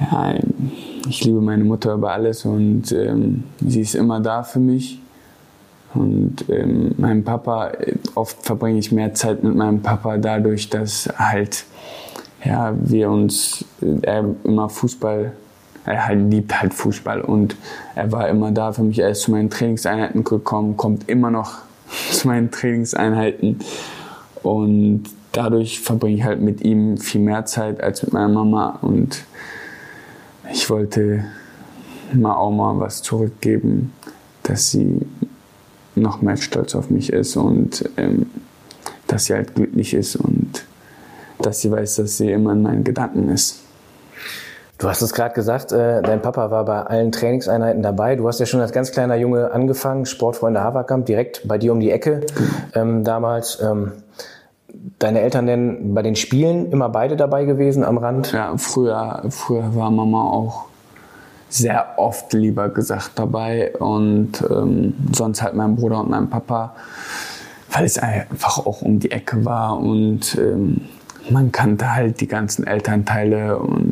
[0.01, 0.35] Ja,
[1.09, 5.01] ich liebe meine Mutter über alles und ähm, sie ist immer da für mich.
[5.94, 7.72] Und ähm, mein Papa,
[8.14, 11.64] oft verbringe ich mehr Zeit mit meinem Papa dadurch, dass halt,
[12.44, 13.64] ja, wir uns,
[14.03, 15.33] er immer Fußball,
[15.90, 17.57] er halt liebt halt Fußball und
[17.94, 18.98] er war immer da für mich.
[18.98, 21.59] Er ist zu meinen Trainingseinheiten gekommen, kommt immer noch
[22.11, 23.61] zu meinen Trainingseinheiten
[24.42, 29.24] und dadurch verbringe ich halt mit ihm viel mehr Zeit als mit meiner Mama und
[30.51, 31.24] ich wollte
[32.12, 33.92] mal auch mal was zurückgeben,
[34.42, 35.01] dass sie
[35.94, 38.27] noch mehr stolz auf mich ist und ähm,
[39.07, 40.64] dass sie halt glücklich ist und
[41.40, 43.61] dass sie weiß, dass sie immer in meinen Gedanken ist.
[44.79, 48.14] Du hast es gerade gesagt, äh, dein Papa war bei allen Trainingseinheiten dabei.
[48.14, 51.81] Du hast ja schon als ganz kleiner Junge angefangen, Sportfreunde Haverkamp, direkt bei dir um
[51.81, 52.21] die Ecke
[52.75, 53.61] ähm, damals.
[53.61, 53.93] Ähm,
[55.01, 58.33] deine Eltern denn bei den Spielen immer beide dabei gewesen am Rand?
[58.33, 60.67] Ja, früher, früher war Mama auch
[61.49, 66.77] sehr oft lieber gesagt dabei und ähm, sonst halt mein Bruder und mein Papa,
[67.73, 70.83] weil es einfach auch um die Ecke war und ähm,
[71.31, 73.88] man kannte halt die ganzen Elternteile und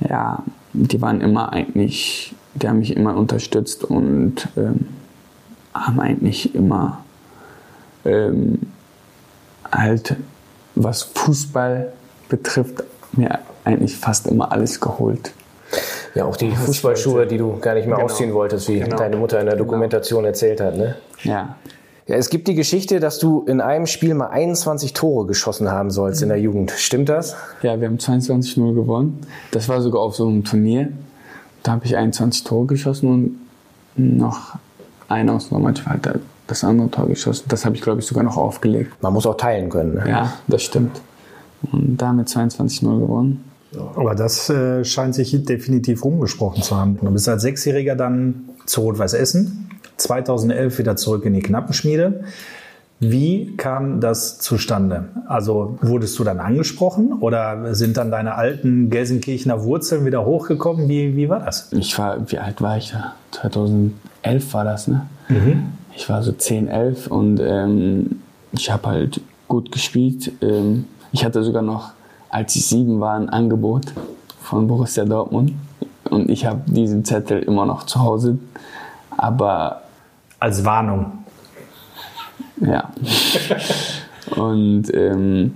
[0.00, 4.88] ja, die waren immer eigentlich, die haben mich immer unterstützt und ähm,
[5.74, 7.04] haben eigentlich immer
[8.04, 8.58] ähm,
[9.70, 10.16] halt,
[10.74, 11.92] was Fußball
[12.28, 15.32] betrifft, mir eigentlich fast immer alles geholt.
[16.14, 18.06] Ja, auch die Fußballschuhe, die du gar nicht mehr Genau.
[18.06, 18.96] ausziehen wolltest, wie Genau.
[18.96, 20.76] deine Mutter in der Dokumentation erzählt hat.
[20.76, 20.96] Ne?
[21.22, 21.56] Ja,
[22.08, 25.90] Ja, es gibt die Geschichte, dass du in einem Spiel mal 21 Tore geschossen haben
[25.90, 26.70] sollst in der Jugend.
[26.70, 27.36] Stimmt das?
[27.62, 29.20] Ja, wir haben 22-0 gewonnen.
[29.50, 30.88] Das war sogar auf so einem Turnier.
[31.62, 33.38] Da habe ich 21 Tore geschossen und
[33.96, 34.56] noch
[35.08, 36.14] eine Ausnahmemannschaft hat da
[36.46, 37.44] das andere Tor geschossen.
[37.48, 39.02] Das habe ich, glaube ich, sogar noch aufgelegt.
[39.02, 39.96] Man muss auch teilen können.
[39.96, 40.08] Ne?
[40.08, 41.02] Ja, das stimmt.
[41.72, 43.44] Und damit 22-0 gewonnen.
[43.96, 46.98] Aber das äh, scheint sich definitiv rumgesprochen zu haben.
[47.02, 49.67] Du bist als Sechsjähriger dann zu Rot-Weiß Essen,
[49.98, 52.24] 2011 wieder zurück in die Knappenschmiede.
[53.00, 55.04] Wie kam das zustande?
[55.28, 60.88] Also wurdest du dann angesprochen oder sind dann deine alten Gelsenkirchener Wurzeln wieder hochgekommen?
[60.88, 61.72] Wie, wie war das?
[61.72, 63.14] Ich war, wie alt war ich da?
[63.32, 63.92] 2011
[64.52, 65.06] war das, ne?
[65.94, 68.20] Ich war so 10, 11 und ähm,
[68.52, 70.32] ich habe halt gut gespielt.
[70.42, 71.90] Ähm, ich hatte sogar noch,
[72.30, 73.92] als ich sieben war, ein Angebot
[74.42, 75.52] von Borussia Dortmund
[76.10, 78.38] und ich habe diesen Zettel immer noch zu Hause.
[79.16, 79.82] Aber
[80.38, 81.24] Als Warnung.
[82.60, 82.90] ja.
[84.36, 85.54] Und ähm,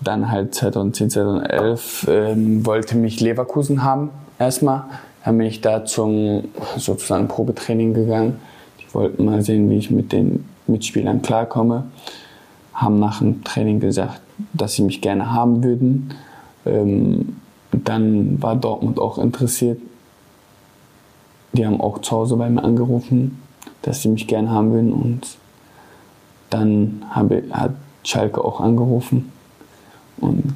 [0.00, 4.84] dann halt 2010, 2011 ähm, wollte mich Leverkusen haben erstmal.
[5.24, 6.44] Dann bin ich da zum
[6.76, 8.38] sozusagen Probetraining gegangen.
[8.80, 11.84] Die wollten mal sehen, wie ich mit den Mitspielern klarkomme.
[12.74, 14.20] Haben nach dem Training gesagt,
[14.52, 16.14] dass sie mich gerne haben würden.
[16.66, 17.36] Ähm,
[17.72, 19.80] dann war Dortmund auch interessiert.
[21.52, 23.40] Die haben auch zu Hause bei mir angerufen,
[23.84, 24.92] dass sie mich gerne haben würden.
[24.92, 25.36] Und
[26.50, 29.30] dann habe, hat Schalke auch angerufen.
[30.18, 30.54] Und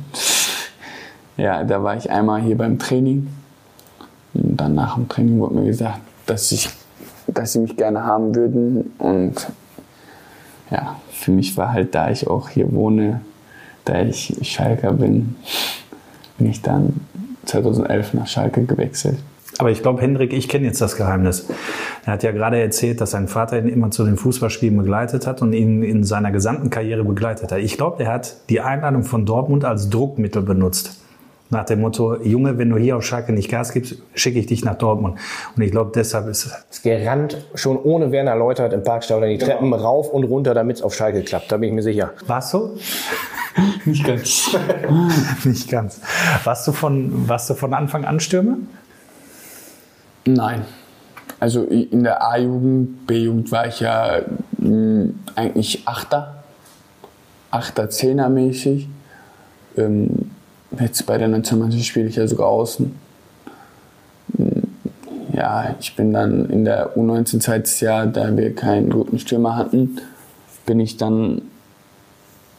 [1.36, 3.28] ja, da war ich einmal hier beim Training.
[4.34, 6.70] Und dann nach dem Training wurde mir gesagt, dass, ich,
[7.26, 8.92] dass sie mich gerne haben würden.
[8.98, 9.34] Und
[10.70, 13.20] ja, für mich war halt, da ich auch hier wohne,
[13.84, 15.36] da ich Schalker bin,
[16.38, 17.00] bin ich dann
[17.46, 19.18] 2011 nach Schalke gewechselt.
[19.59, 21.49] Aber ich glaube, Hendrik, ich kenne jetzt das Geheimnis.
[22.07, 25.42] Er hat ja gerade erzählt, dass sein Vater ihn immer zu den Fußballspielen begleitet hat
[25.42, 27.59] und ihn in seiner gesamten Karriere begleitet hat.
[27.59, 31.01] Ich glaube, er hat die Einladung von Dortmund als Druckmittel benutzt.
[31.51, 34.64] Nach dem Motto, Junge, wenn du hier auf Schalke nicht Gas gibst, schicke ich dich
[34.64, 35.18] nach Dortmund.
[35.57, 39.73] Und ich glaube, deshalb ist Ist gerannt, schon ohne Werner Läutert im Parkstadion die Treppen
[39.73, 41.51] rauf und runter, damit es auf Schalke klappt.
[41.51, 42.11] Da bin ich mir sicher.
[42.27, 42.77] Warst du?
[43.87, 44.57] Nicht ganz.
[45.44, 46.03] Nicht ganz.
[46.44, 48.59] Warst du von, warst du von Anfang an Stürmer?
[50.34, 50.64] Nein.
[51.40, 54.20] Also in der A-Jugend, B-Jugend war ich ja
[54.58, 56.42] mh, eigentlich Achter.
[57.50, 58.88] Achter, Zehner mäßig.
[59.76, 60.30] Ähm,
[60.78, 62.94] jetzt bei der Nationalmannschaft spiele ich ja sogar außen.
[64.36, 64.44] Mm,
[65.32, 69.98] Ja, ich bin dann in der U19 zweites Jahr, da wir keinen guten Stürmer hatten,
[70.66, 71.42] bin ich dann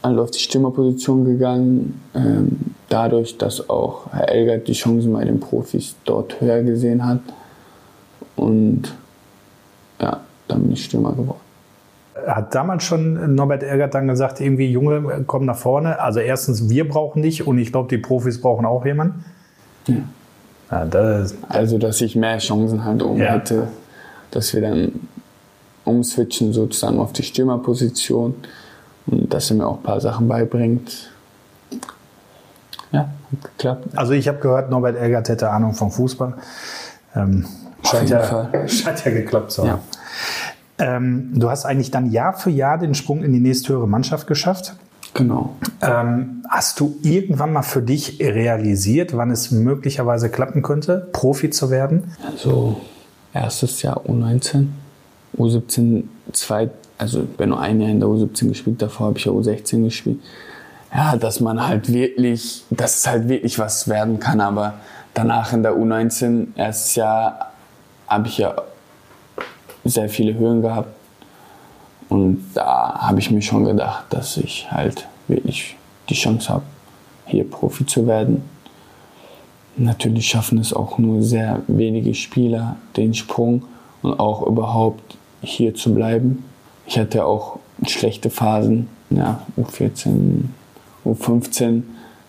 [0.02, 2.02] also auf die Stürmerposition gegangen.
[2.16, 7.20] Ähm, dadurch, dass auch Herr Elgert die Chancen bei den Profis dort höher gesehen hat.
[8.40, 8.96] Und
[10.00, 11.40] ja, dann bin ich Stürmer geworden.
[12.28, 16.00] Hat damals schon Norbert Elgert dann gesagt, irgendwie Junge, komm nach vorne.
[16.00, 19.24] Also erstens, wir brauchen dich und ich glaube, die Profis brauchen auch jemanden.
[19.88, 19.96] Ja.
[20.72, 23.34] Ja, das, Also, dass ich mehr Chancen halt oben Ja.
[23.34, 23.70] hätte,
[24.32, 24.92] dass wir dann
[25.84, 28.36] umswitchen sozusagen auf die Stürmerposition
[29.08, 31.10] und dass er mir auch ein paar Sachen beibringt.
[32.92, 33.88] Ja, hat geklappt.
[33.96, 36.34] also ich habe gehört, Norbert Elgert hätte Ahnung vom Fußball.
[37.16, 37.46] Ähm,
[37.90, 39.82] scheint, ja, scheint ja geklappt zu haben.
[40.80, 40.96] Ja.
[40.98, 44.76] Ähm, du hast eigentlich dann Jahr für Jahr den Sprung in die nächsthöhere Mannschaft geschafft.
[45.14, 45.56] Genau.
[45.82, 51.70] Ähm, hast du irgendwann mal für dich realisiert, wann es möglicherweise klappen könnte, Profi zu
[51.70, 52.12] werden?
[52.26, 52.80] Also
[53.34, 54.68] erstes Jahr U19,
[55.38, 59.26] U17 zwei, also ich bin nur ein Jahr in der U17 gespielt, davor habe ich
[59.26, 60.20] ja U16 gespielt.
[60.94, 64.76] Ja, dass man halt wirklich, dass es halt wirklich was werden kann, aber
[65.14, 67.49] danach in der U19, erstes Jahr,
[68.10, 68.56] habe ich ja
[69.86, 70.90] sehr viele Höhen gehabt.
[72.10, 75.76] Und da habe ich mir schon gedacht, dass ich halt wirklich
[76.10, 76.64] die Chance habe,
[77.28, 78.44] hier Profi zu werden.
[79.78, 83.64] Natürlich schaffen es auch nur sehr wenige Spieler den Sprung
[84.02, 86.44] und auch überhaupt hier zu bleiben.
[86.88, 90.46] Ich hatte auch schlechte Phasen, ja, U14,
[91.06, 91.84] U15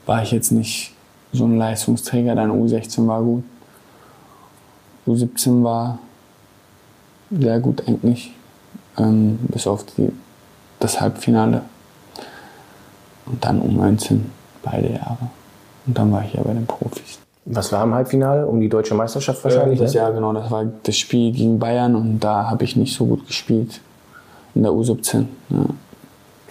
[0.06, 0.92] war ich jetzt nicht
[1.32, 3.44] so ein Leistungsträger, dann U16 war gut.
[5.10, 5.98] U17 war
[7.30, 8.32] sehr gut eigentlich,
[8.98, 10.10] ähm, bis auf die,
[10.78, 11.62] das Halbfinale.
[13.26, 14.20] Und dann U19,
[14.62, 15.30] beide Jahre.
[15.86, 17.18] Und dann war ich ja bei den Profis.
[17.44, 18.46] Was war im Halbfinale?
[18.46, 19.78] Um die deutsche Meisterschaft wahrscheinlich?
[19.78, 20.00] das ne?
[20.00, 23.26] Jahr, genau, das war das Spiel gegen Bayern und da habe ich nicht so gut
[23.26, 23.80] gespielt.
[24.54, 25.26] In der U17.
[25.50, 25.64] Ja.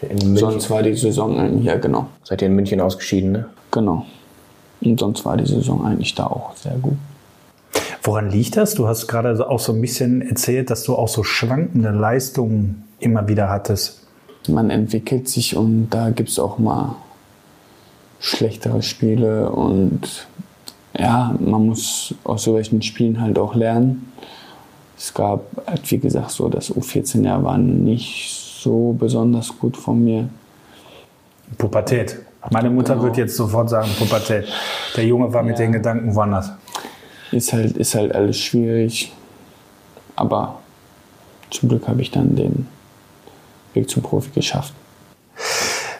[0.01, 0.37] München.
[0.37, 2.07] Sonst war die Saison eigentlich, ja genau.
[2.23, 3.45] Seid ihr in München ausgeschieden, ne?
[3.71, 4.05] Genau.
[4.81, 6.97] Und sonst war die Saison eigentlich da auch sehr gut.
[8.09, 8.73] Woran liegt das?
[8.73, 13.27] Du hast gerade auch so ein bisschen erzählt, dass du auch so schwankende Leistungen immer
[13.27, 14.07] wieder hattest.
[14.47, 16.95] Man entwickelt sich und da gibt es auch mal
[18.19, 20.27] schlechtere Spiele und
[20.97, 24.11] ja, man muss aus solchen Spielen halt auch lernen.
[24.97, 25.41] Es gab,
[25.87, 30.27] wie gesagt, so das U14-Jahr war nicht so besonders gut von mir.
[31.59, 32.17] Pubertät.
[32.49, 33.05] Meine Mutter Genau.
[33.05, 34.47] wird jetzt sofort sagen, Pubertät.
[34.97, 35.65] Der Junge war mit Ja.
[35.65, 36.49] den Gedanken woanders.
[37.31, 39.13] Ist halt, ist halt alles schwierig.
[40.15, 40.59] Aber
[41.51, 42.67] zum Glück habe ich dann den
[43.73, 44.73] Weg zum Profi geschafft.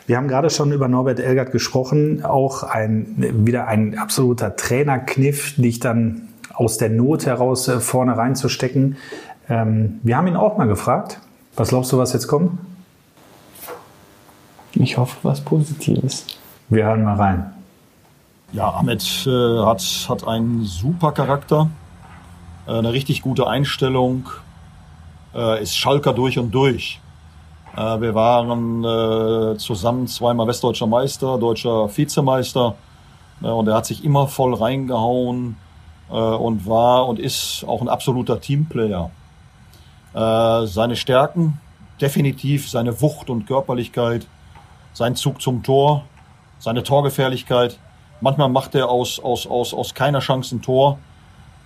[0.07, 2.25] Wir haben gerade schon über Norbert Elgert gesprochen.
[2.25, 8.97] Auch ein, wieder ein absoluter Trainerkniff, dich dann aus der Not heraus äh, vorne reinzustecken.
[9.47, 11.19] Ähm, wir haben ihn auch mal gefragt.
[11.55, 12.57] Was glaubst du, was jetzt kommt?
[14.73, 16.25] Ich hoffe, was Positives.
[16.69, 17.53] Wir hören mal rein.
[18.51, 21.69] Ja, Ahmed äh, hat, hat einen super Charakter,
[22.67, 24.27] äh, eine richtig gute Einstellung,
[25.35, 26.99] äh, ist Schalker durch und durch.
[27.77, 32.73] Äh, wir waren äh, zusammen zweimal westdeutscher Meister, deutscher Vizemeister
[33.43, 35.55] äh, und er hat sich immer voll reingehauen
[36.09, 39.11] äh, und war und ist auch ein absoluter Teamplayer.
[40.15, 41.59] Äh, seine Stärken,
[42.01, 44.25] definitiv seine Wucht und Körperlichkeit,
[44.93, 46.05] sein Zug zum Tor,
[46.57, 47.77] seine Torgefährlichkeit.
[48.21, 50.99] Manchmal macht er aus, aus, aus, aus keiner Chance ein Tor.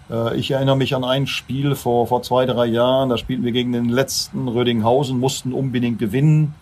[0.10, 3.10] Äh, ich erinnere mich an ein Spiel vor, vor zwei, drei Jahren.
[3.10, 6.54] Da spielten wir gegen den letzten Rödinghausen, mussten unbedingt gewinnen,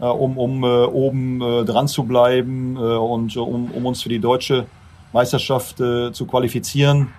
[0.00, 4.20] äh, um, um äh, oben äh, dran zu bleiben und um, um uns für die
[4.20, 4.66] deutsche
[5.12, 7.12] Meisterschaft zu qualifizieren.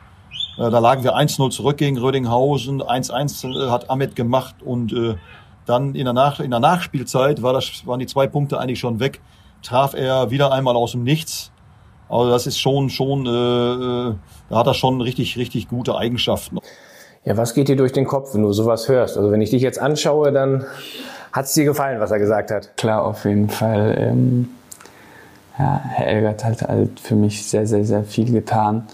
[0.57, 2.81] Da lagen wir 1-0 zurück gegen Rödinghausen.
[2.81, 4.93] 1-1 hat Ahmed gemacht und
[5.65, 8.99] dann in der, Nach in der Nachspielzeit war das, waren die zwei Punkte eigentlich schon
[8.99, 9.21] weg.
[9.61, 11.53] Traf er wieder einmal aus dem Nichts.
[12.09, 14.13] Also das ist schon, schon, äh, äh,
[14.49, 16.59] da hat er schon richtig, richtig gute Eigenschaften.
[17.23, 19.17] Ja, was geht dir durch den Kopf, wenn du sowas hörst?
[19.17, 20.65] Also wenn ich dich jetzt anschaue, dann
[21.31, 22.77] hat es dir gefallen, was er gesagt hat.
[22.77, 23.95] Klar, auf jeden Fall.
[23.97, 24.49] Ähm,
[25.57, 28.87] ja, Herr Elgert hat halt für mich sehr, sehr, sehr viel getan.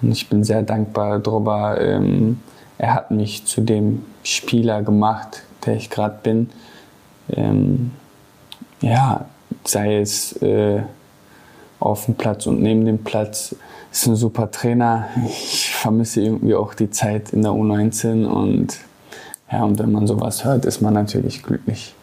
[0.00, 1.80] Und ich bin sehr dankbar darüber.
[1.80, 2.40] Ähm,
[2.78, 6.50] er hat mich zu dem Spieler gemacht, der ich gerade bin.
[7.30, 7.92] Ähm,
[8.80, 9.26] ja,
[9.64, 10.82] sei es äh,
[11.86, 13.54] auf dem Platz und neben dem Platz.
[13.90, 15.08] Ist ein super Trainer.
[15.26, 18.78] Ich vermisse irgendwie auch die Zeit in der U19 und
[19.50, 21.94] ja, und wenn man sowas hört, ist man natürlich glücklich.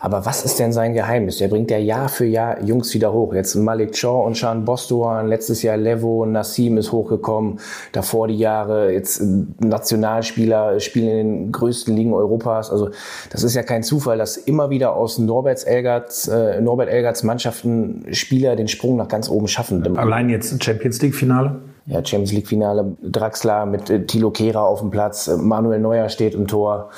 [0.00, 1.38] Aber was ist denn sein Geheimnis?
[1.38, 3.34] Der bringt ja Jahr für Jahr Jungs wieder hoch.
[3.34, 7.58] Jetzt Malik Shaw und Sean Bostoan, letztes Jahr Levo, Nassim ist hochgekommen,
[7.92, 9.20] davor die Jahre jetzt
[9.58, 12.70] Nationalspieler spielen in den größten Ligen Europas.
[12.70, 12.90] Also
[13.30, 18.06] das ist ja kein Zufall, dass immer wieder aus Norbert Elgerts, äh, Norbert Elgerts Mannschaften
[18.12, 19.96] Spieler den Sprung nach ganz oben schaffen.
[19.96, 21.56] Allein jetzt Champions League Finale?
[21.88, 26.10] Ja, Champions League Finale, Draxler mit äh, Thilo Kehrer auf dem Platz, äh, Manuel Neuer
[26.10, 26.90] steht im Tor.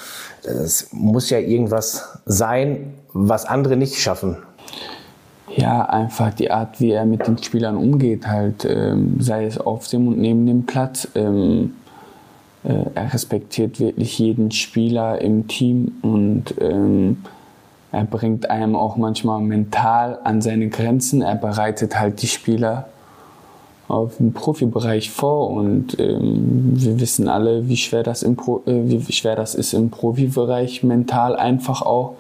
[0.42, 4.38] Das muss ja irgendwas sein, was andere nicht schaffen.
[5.56, 9.86] Ja, einfach die Art, wie er mit den Spielern umgeht, halt, ähm, sei es auf
[9.88, 11.08] dem und neben dem Platz.
[11.14, 11.74] Ähm,
[12.64, 17.18] äh, er respektiert wirklich jeden Spieler im Team und ähm,
[17.92, 21.22] er bringt einem auch manchmal mental an seine Grenzen.
[21.22, 22.88] Er bereitet halt die Spieler
[23.90, 28.82] auf den Profibereich vor und ähm, wir wissen alle, wie schwer das im Pro, äh,
[28.84, 32.14] wie schwer das ist im Profibereich mental einfach auch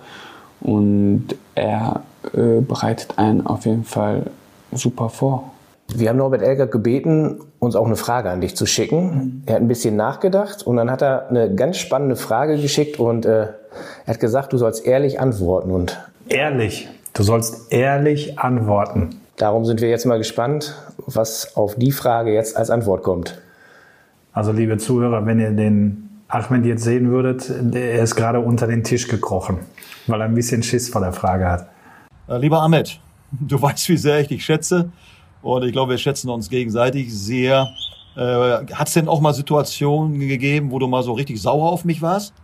[0.60, 2.02] und er
[2.34, 4.26] äh, bereitet einen auf jeden Fall
[4.72, 5.52] super vor.
[5.94, 9.42] Wir haben Norbert Elger gebeten, uns auch eine Frage an dich zu schicken.
[9.46, 13.26] Er hat ein bisschen nachgedacht und dann hat er eine ganz spannende Frage geschickt und
[13.26, 13.54] äh, er
[14.06, 15.98] hat gesagt, du sollst ehrlich antworten und
[16.28, 16.88] ehrlich.
[17.12, 19.19] Du sollst ehrlich antworten.
[19.40, 23.40] Darum sind wir jetzt mal gespannt, was auf die Frage jetzt als Antwort kommt.
[24.34, 28.84] Also liebe Zuhörer, wenn ihr den Ahmed jetzt sehen würdet, er ist gerade unter den
[28.84, 29.60] Tisch gekrochen,
[30.06, 31.70] weil er ein bisschen Schiss vor der Frage hat.
[32.28, 33.00] Äh, lieber Ahmed,
[33.32, 34.90] du weißt, wie sehr ich dich schätze
[35.40, 37.66] und ich glaube, wir schätzen uns gegenseitig sehr.
[38.16, 41.86] Äh, Hat es denn auch mal Situationen gegeben, wo du mal so richtig sauer auf
[41.86, 42.34] mich warst?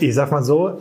[0.00, 0.80] Ich sag mal so,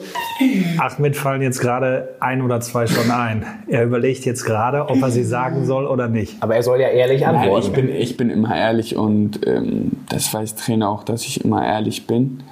[0.77, 3.45] Ahmed fallen jetzt gerade ein oder zwei schon ein.
[3.67, 6.41] Er überlegt jetzt gerade, ob er sie sagen soll oder nicht.
[6.41, 7.49] Aber er soll ja ehrlich antworten.
[7.51, 11.43] Nein, ich, bin, ich bin immer ehrlich und ähm, das weiß Trainer auch, dass ich
[11.43, 12.43] immer ehrlich bin.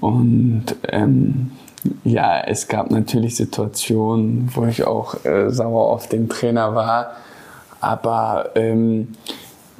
[0.00, 1.52] Und ähm,
[2.04, 7.12] ja, es gab natürlich Situationen, wo ich auch äh, sauer auf den Trainer war.
[7.80, 9.08] Aber ähm,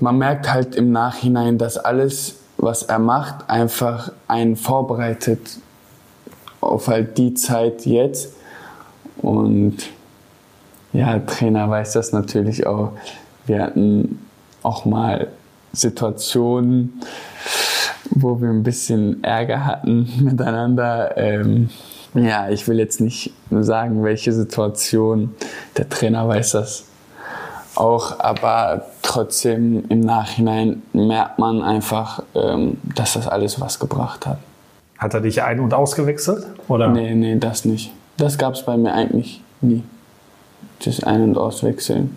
[0.01, 5.41] man merkt halt im Nachhinein, dass alles, was er macht, einfach einen vorbereitet
[6.67, 8.35] auf halt die Zeit jetzt.
[9.19, 9.77] Und
[10.93, 12.93] ja, Trainer weiß das natürlich auch.
[13.47, 14.21] Wir hatten
[14.62, 15.29] auch mal
[15.73, 17.01] Situationen,
[18.11, 21.17] wo wir ein bisschen Ärger hatten miteinander.
[21.17, 21.71] Ähm,
[22.14, 25.35] ja, ich will jetzt nicht sagen, welche Situation.
[25.77, 26.85] Der Trainer weiß das
[27.75, 34.39] auch, aber trotzdem im Nachhinein merkt man einfach, ähm, dass das alles was gebracht hat.
[34.99, 36.47] Hat er dich ein- und ausgewechselt?
[36.68, 36.88] Oder?
[36.88, 37.92] Nee, nee, das nicht.
[38.16, 39.82] Das gab es bei mir eigentlich nie.
[40.84, 42.16] Das Ein- und Auswechseln.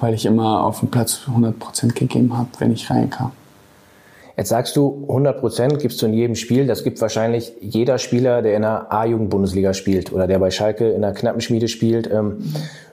[0.00, 3.32] Weil ich immer auf dem Platz 100% gegeben habe, wenn ich reinkam.
[4.36, 6.68] Jetzt sagst du, 100 Prozent gibst du in jedem Spiel.
[6.68, 11.02] Das gibt wahrscheinlich jeder Spieler, der in der A-Jugend-Bundesliga spielt oder der bei Schalke in
[11.02, 12.08] der Knappenschmiede spielt.
[12.08, 12.44] Ähm,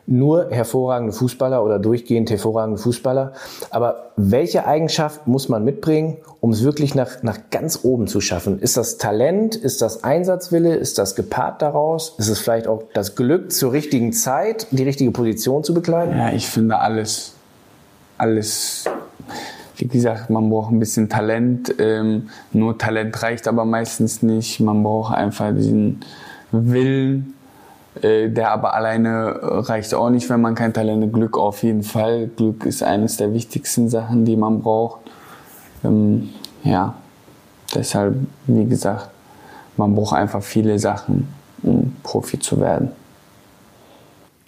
[0.08, 3.34] nur hervorragende Fußballer oder durchgehend hervorragende Fußballer.
[3.72, 8.60] Aber welche Eigenschaft muss man mitbringen, um es wirklich nach, nach ganz oben zu schaffen?
[8.60, 9.56] Ist das Talent?
[9.56, 10.76] Ist das Einsatzwille?
[10.76, 12.16] Ist das gepaart daraus?
[12.18, 16.18] Ist es vielleicht auch das Glück, zur richtigen Zeit die richtige Position zu bekleiden?
[16.18, 17.34] Ja, ich finde alles,
[18.18, 18.86] alles
[19.78, 21.76] wie gesagt, man braucht ein bisschen Talent.
[21.80, 24.60] Ähm, nur Talent reicht aber meistens nicht.
[24.60, 26.02] Man braucht einfach diesen
[26.52, 27.35] Willen,
[28.02, 31.14] der aber alleine reicht auch nicht, wenn man kein Talent hat.
[31.14, 32.28] Glück auf jeden Fall.
[32.28, 35.00] Glück ist eines der wichtigsten Sachen, die man braucht.
[35.84, 36.30] Ähm,
[36.64, 36.96] ja,
[37.74, 38.16] deshalb,
[38.48, 39.10] wie gesagt,
[39.78, 41.28] man braucht einfach viele Sachen,
[41.64, 42.92] um Profi zu werden.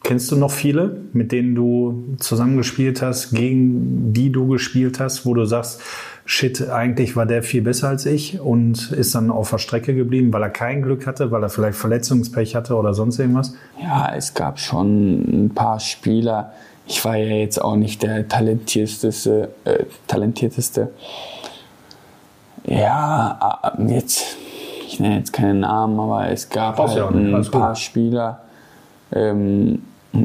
[0.07, 5.33] Kennst du noch viele, mit denen du zusammengespielt hast, gegen die du gespielt hast, wo
[5.33, 5.81] du sagst,
[6.23, 10.31] shit, eigentlich war der viel besser als ich und ist dann auf der Strecke geblieben,
[10.31, 13.53] weil er kein Glück hatte, weil er vielleicht Verletzungspech hatte oder sonst irgendwas?
[13.83, 16.53] Ja, es gab schon ein paar Spieler.
[16.87, 20.89] Ich war ja jetzt auch nicht der talentierteste, äh, talentierteste.
[22.63, 24.37] Ja, äh, jetzt,
[24.87, 28.39] ich nenne jetzt keinen Namen, aber es gab halt ein paar Spieler.
[29.11, 29.81] Ähm,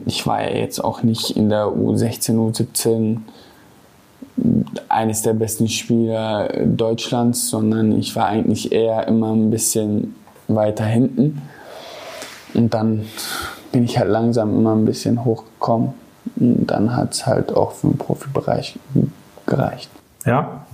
[0.06, 3.18] ich war ja jetzt auch nicht in der U16, U17
[4.88, 10.14] eines der besten Spieler Deutschlands, sondern ich war eigentlich eher immer ein bisschen
[10.48, 11.42] weiter hinten.
[12.54, 13.06] Und dann
[13.72, 15.94] bin ich halt langsam immer ein bisschen hochgekommen.
[16.36, 18.78] Und dann hat es halt auch für den Profibereich
[19.46, 19.90] gereicht.
[20.24, 20.66] Ja,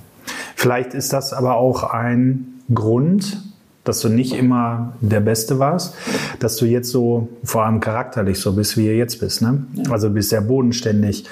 [0.54, 3.38] vielleicht ist das aber auch ein Grund,
[3.84, 5.94] dass du nicht immer der Beste warst,
[6.40, 9.40] dass du jetzt so vor allem charakterlich so bist, wie du jetzt bist.
[9.40, 9.64] Ne?
[9.90, 11.24] Also du bist sehr bodenständig,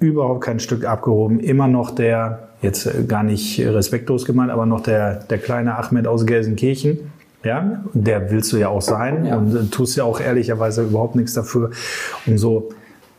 [0.00, 5.14] überhaupt kein Stück abgehoben, immer noch der, jetzt gar nicht respektlos gemeint, aber noch der,
[5.24, 7.12] der kleine Ahmed aus Gelsenkirchen,
[7.44, 9.36] Ja, der willst du ja auch sein ja.
[9.36, 11.70] und äh, tust ja auch ehrlicherweise überhaupt nichts dafür,
[12.26, 12.70] um so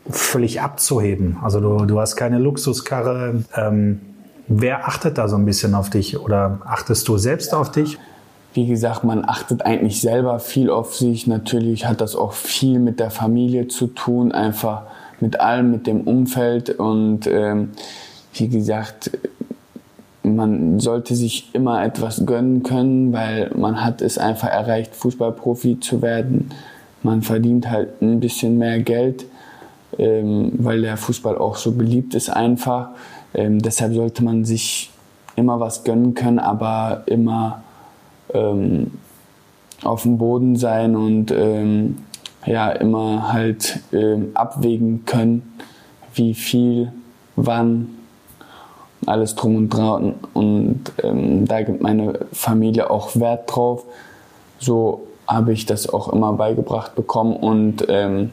[0.08, 1.38] völlig abzuheben.
[1.42, 3.44] Also du, du hast keine Luxuskarre.
[3.56, 4.00] Ähm,
[4.48, 7.98] wer achtet da so ein bisschen auf dich oder achtest du selbst auf dich?
[8.52, 11.26] Wie gesagt, man achtet eigentlich selber viel auf sich.
[11.26, 14.82] Natürlich hat das auch viel mit der Familie zu tun, einfach
[15.20, 16.70] mit allem, mit dem Umfeld.
[16.70, 17.70] Und ähm,
[18.34, 19.12] wie gesagt,
[20.22, 26.02] man sollte sich immer etwas gönnen können, weil man hat es einfach erreicht, Fußballprofi zu
[26.02, 26.50] werden.
[27.02, 29.24] Man verdient halt ein bisschen mehr Geld
[29.98, 32.88] ähm, weil der Fußball auch so beliebt ist einfach.
[33.34, 34.90] Ähm, deshalb sollte man sich
[35.36, 37.62] immer was gönnen können, aber immer
[38.34, 38.92] ähm,
[39.82, 41.98] auf dem Boden sein und ähm,
[42.46, 45.56] ja, immer halt ähm, abwägen können,
[46.14, 46.92] wie viel,
[47.36, 47.88] wann,
[49.06, 50.14] alles drum und dran.
[50.34, 53.84] Und ähm, da gibt meine Familie auch Wert drauf.
[54.58, 58.30] So habe ich das auch immer beigebracht bekommen und ähm,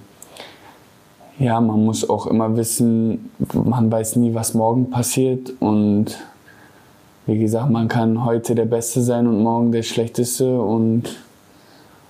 [1.39, 5.53] ja, man muss auch immer wissen, man weiß nie, was morgen passiert.
[5.59, 6.17] Und
[7.27, 11.03] wie gesagt, man kann heute der Beste sein und morgen der Schlechteste und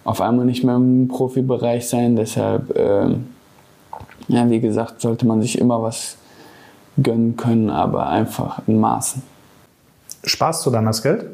[0.03, 2.15] auf einmal nicht mehr im Profibereich sein.
[2.15, 3.09] Deshalb, äh,
[4.29, 6.17] ja, wie gesagt, sollte man sich immer was
[7.01, 9.21] gönnen können, aber einfach in Maßen.
[10.23, 11.25] Sparst du dann das Geld?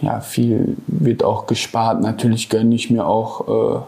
[0.00, 2.00] Ja, viel wird auch gespart.
[2.00, 3.80] Natürlich gönne ich mir auch äh,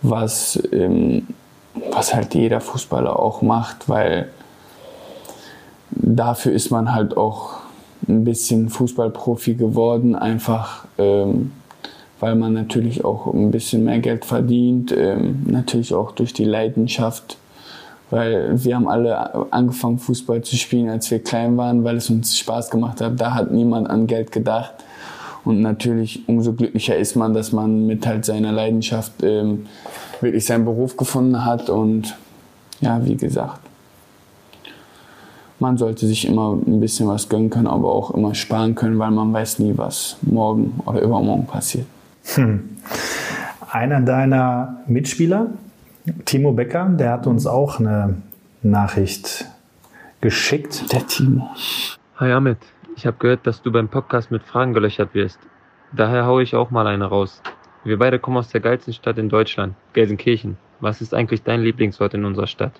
[0.00, 0.58] was.
[0.72, 1.26] Ähm,
[1.74, 4.30] was halt jeder Fußballer auch macht, weil
[5.90, 7.54] dafür ist man halt auch
[8.08, 11.52] ein bisschen Fußballprofi geworden, einfach ähm,
[12.22, 17.36] weil man natürlich auch ein bisschen mehr Geld verdient, ähm, natürlich auch durch die Leidenschaft,
[18.10, 22.38] weil wir haben alle angefangen Fußball zu spielen, als wir klein waren, weil es uns
[22.38, 23.20] Spaß gemacht hat.
[23.20, 24.72] Da hat niemand an Geld gedacht.
[25.44, 29.66] Und natürlich umso glücklicher ist man, dass man mit halt seiner Leidenschaft ähm,
[30.20, 31.70] wirklich seinen Beruf gefunden hat.
[31.70, 32.16] Und
[32.80, 33.58] ja, wie gesagt,
[35.62, 39.12] man sollte sich immer ein bisschen was gönnen können, aber auch immer sparen können, weil
[39.12, 41.86] man weiß nie, was morgen oder übermorgen passiert.
[42.34, 42.76] Hm.
[43.70, 45.46] Einer deiner Mitspieler,
[46.24, 48.16] Timo Becker, der hat uns auch eine
[48.62, 49.46] Nachricht
[50.20, 50.92] geschickt.
[50.92, 51.48] Der Timo.
[52.16, 52.58] Hi Amit,
[52.96, 55.38] ich habe gehört, dass du beim Podcast mit Fragen gelöchert wirst.
[55.92, 57.40] Daher haue ich auch mal eine raus.
[57.84, 60.56] Wir beide kommen aus der geilsten Stadt in Deutschland, Gelsenkirchen.
[60.80, 62.72] Was ist eigentlich dein Lieblingsort in unserer Stadt?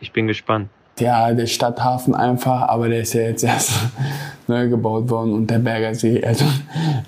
[0.00, 0.70] Ich bin gespannt.
[1.00, 3.72] Ja, der Stadthafen einfach, aber der ist ja jetzt erst
[4.46, 6.22] neu gebaut worden und der Berger See.
[6.22, 6.44] Also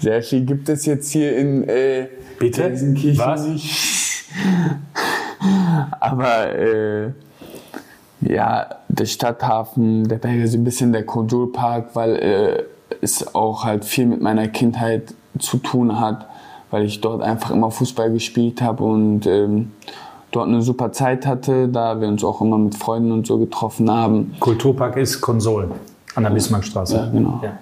[0.00, 2.62] sehr viel gibt es jetzt hier in äh, Bitte?
[2.62, 3.46] Gelsenkirchen Was?
[3.46, 4.24] nicht.
[6.00, 7.10] aber äh,
[8.22, 12.62] ja, der Stadthafen, der Berger See, ein bisschen der Konsulpark, weil äh,
[13.00, 16.26] es auch halt viel mit meiner Kindheit zu tun hat
[16.72, 19.72] weil ich dort einfach immer Fußball gespielt habe und ähm,
[20.32, 23.90] dort eine super Zeit hatte, da wir uns auch immer mit Freunden und so getroffen
[23.90, 24.34] haben.
[24.40, 25.70] Kulturpark ist Konsol
[26.14, 26.96] an der Bismarckstraße.
[26.96, 27.40] Ja, genau.
[27.42, 27.58] Ja.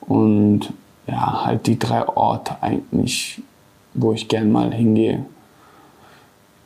[0.00, 0.72] Und
[1.06, 3.40] ja, halt die drei Orte eigentlich,
[3.94, 5.24] wo ich gern mal hingehe.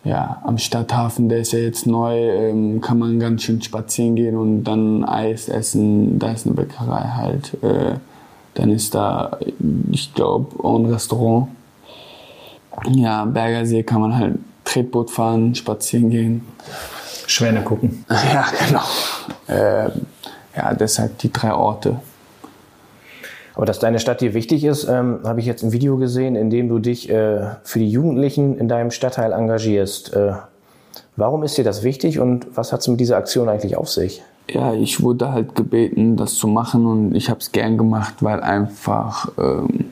[0.05, 4.36] Ja, am Stadthafen, der ist ja jetzt neu, ähm, kann man ganz schön spazieren gehen
[4.36, 6.18] und dann Eis essen.
[6.18, 7.62] Da ist eine Bäckerei halt.
[7.62, 7.97] Äh,
[8.55, 9.39] dann ist da,
[9.91, 11.49] ich glaube, auch ein Restaurant.
[12.86, 14.39] Ja, Bergersee kann man halt
[14.69, 16.47] Tretboot fahren, spazieren gehen.
[17.27, 18.05] Schwäne gucken.
[18.11, 18.83] Ja, genau.
[19.49, 19.91] Äh,
[20.57, 22.01] ja, deshalb die drei Orte.
[23.55, 26.51] Aber dass deine Stadt dir wichtig ist, ähm, habe ich jetzt ein Video gesehen, in
[26.51, 30.14] dem du dich äh, für die Jugendlichen in deinem Stadtteil engagierst.
[30.14, 30.33] Äh,
[31.16, 34.23] warum ist dir das wichtig und was hat es mit dieser Aktion eigentlich auf sich?
[34.51, 38.41] ja, ich wurde halt gebeten, das zu machen und ich habe es gern gemacht, weil
[38.41, 39.91] einfach, ähm,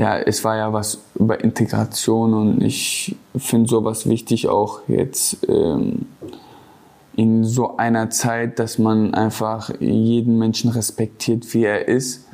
[0.00, 6.06] ja, es war ja was über Integration und ich finde sowas wichtig auch jetzt ähm,
[7.16, 12.26] in so einer Zeit, dass man einfach jeden Menschen respektiert, wie er ist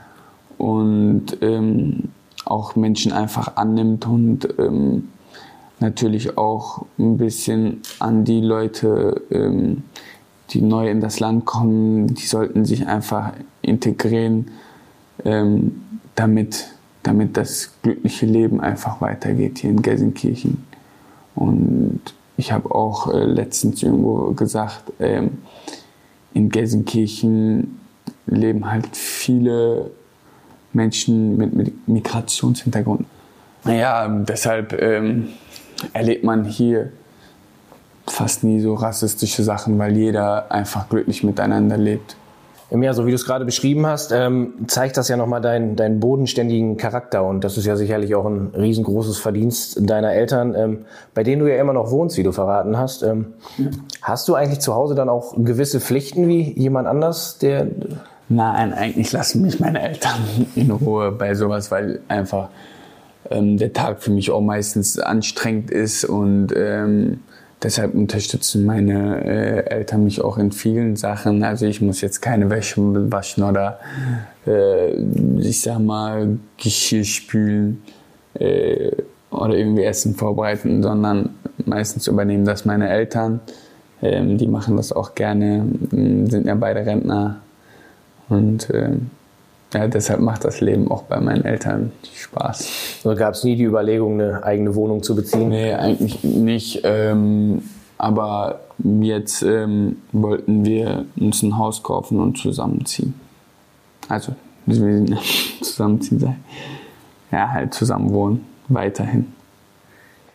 [0.58, 2.10] und ähm,
[2.44, 5.08] auch Menschen einfach annimmt und ähm,
[5.80, 9.82] natürlich auch ein bisschen an die Leute ähm,
[10.50, 14.52] die neu in das Land kommen, die sollten sich einfach integrieren,
[15.24, 15.82] ähm,
[16.14, 16.66] damit,
[17.07, 20.64] damit das glückliche Leben einfach weitergeht hier in Gelsenkirchen.
[21.34, 22.00] Und
[22.36, 25.38] ich habe auch äh, letztens irgendwo gesagt, ähm,
[26.34, 27.78] in Gelsenkirchen
[28.26, 29.90] leben halt viele
[30.72, 33.07] Menschen mit, mit Migrationshintergrund.
[33.64, 35.28] Naja, deshalb ähm,
[35.92, 36.92] erlebt man hier
[38.07, 42.16] fast nie so rassistische Sachen, weil jeder einfach glücklich miteinander lebt.
[42.70, 46.00] Ja, so wie du es gerade beschrieben hast, ähm, zeigt das ja nochmal deinen, deinen
[46.00, 47.24] bodenständigen Charakter.
[47.24, 51.50] Und das ist ja sicherlich auch ein riesengroßes Verdienst deiner Eltern, ähm, bei denen du
[51.50, 53.04] ja immer noch wohnst, wie du verraten hast.
[53.04, 53.66] Ähm, ja.
[54.02, 57.68] Hast du eigentlich zu Hause dann auch gewisse Pflichten wie jemand anders, der...
[58.28, 60.18] Nein, eigentlich lassen mich meine Eltern
[60.56, 62.48] in Ruhe bei sowas, weil einfach
[63.30, 67.20] ähm, der Tag für mich auch meistens anstrengend ist und ähm,
[67.66, 71.42] deshalb unterstützen meine äh, Eltern mich auch in vielen Sachen.
[71.42, 73.80] Also ich muss jetzt keine Wäsche waschen oder
[74.46, 74.92] äh,
[75.40, 77.82] ich sag mal Geschirr spülen
[78.34, 78.92] äh,
[79.30, 81.30] oder irgendwie Essen vorbereiten, sondern
[81.64, 83.40] meistens übernehmen das meine Eltern.
[84.00, 87.40] Ähm, die machen das auch gerne, sind ja beide Rentner
[88.28, 89.10] und ähm,
[89.74, 93.00] ja, deshalb macht das Leben auch bei meinen Eltern Spaß.
[93.02, 95.48] So gab es nie die Überlegung, eine eigene Wohnung zu beziehen?
[95.48, 96.82] Nee, eigentlich nicht.
[96.84, 97.62] Ähm,
[97.98, 98.60] aber
[99.00, 103.14] jetzt ähm, wollten wir uns ein Haus kaufen und zusammenziehen.
[104.08, 104.32] Also,
[105.62, 106.44] zusammenziehen sein.
[107.32, 109.36] Ja, halt zusammen wohnen, weiterhin.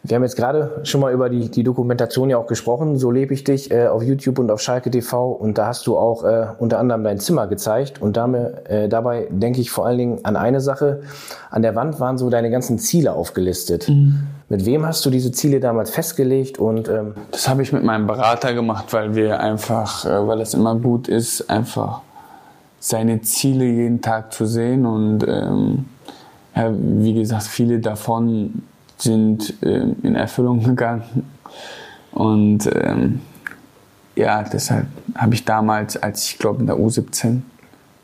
[0.04, 3.36] Wir haben jetzt gerade schon mal über die, die Dokumentation ja auch gesprochen, so lebe
[3.36, 5.32] ich dich, äh, auf YouTube und auf Schalke TV.
[5.32, 8.02] Und da hast du auch äh, unter anderem dein Zimmer gezeigt.
[8.02, 11.02] Und damit, äh, dabei denke ich vor allen Dingen an eine Sache.
[11.52, 13.90] An der Wand waren so deine ganzen Ziele aufgelistet.
[13.90, 14.24] Mhm.
[14.50, 16.58] Mit wem hast du diese Ziele damals festgelegt?
[16.58, 20.56] Und ähm Das habe ich mit meinem Berater gemacht, weil wir einfach, äh, weil es
[20.56, 22.02] immer gut ist, einfach
[22.80, 24.88] seine Ziele jeden Tag zu sehen.
[24.88, 25.86] Und ähm,
[26.56, 28.64] ja, wie gesagt, viele davon
[29.02, 31.04] sind ähm, in Erfüllung gegangen.
[32.12, 33.22] Und ähm,
[34.16, 37.42] ja, deshalb habe ich damals, als ich glaube in der U17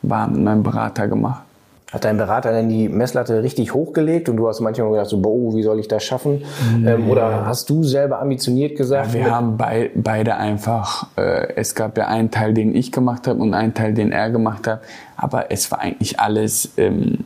[0.02, 1.44] war, mit meinem Berater gemacht.
[1.92, 5.56] Hat dein Berater denn die Messlatte richtig hochgelegt und du hast manchmal gedacht, so, boah,
[5.56, 6.44] wie soll ich das schaffen?
[6.78, 6.92] Nee.
[6.92, 9.08] Ähm, oder hast du selber ambitioniert gesagt?
[9.08, 13.26] Ja, wir haben bei, beide einfach, äh, es gab ja einen Teil, den ich gemacht
[13.26, 14.82] habe und einen Teil, den er gemacht hat,
[15.16, 17.20] aber es war eigentlich alles ähm,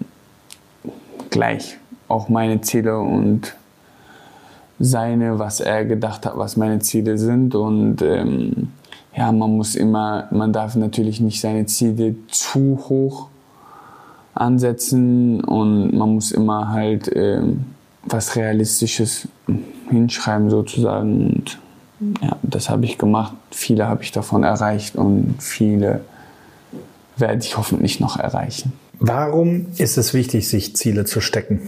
[1.32, 1.78] gleich.
[2.08, 3.56] Auch meine Ziele und
[4.82, 7.56] seine, was er gedacht hat, was meine Ziele sind.
[7.56, 8.70] Und ähm,
[9.16, 13.28] ja, man muss immer, man darf natürlich nicht seine Ziele zu hoch
[14.34, 17.66] ansetzen und man muss immer halt ähm,
[18.04, 19.28] was Realistisches
[19.90, 21.28] hinschreiben sozusagen.
[21.28, 21.60] Und
[22.22, 23.34] ja, das habe ich gemacht.
[23.52, 26.02] Viele habe ich davon erreicht und viele
[27.18, 28.74] werde ich hoffentlich noch erreichen.
[29.00, 31.62] Warum ist es wichtig, sich Ziele zu stecken?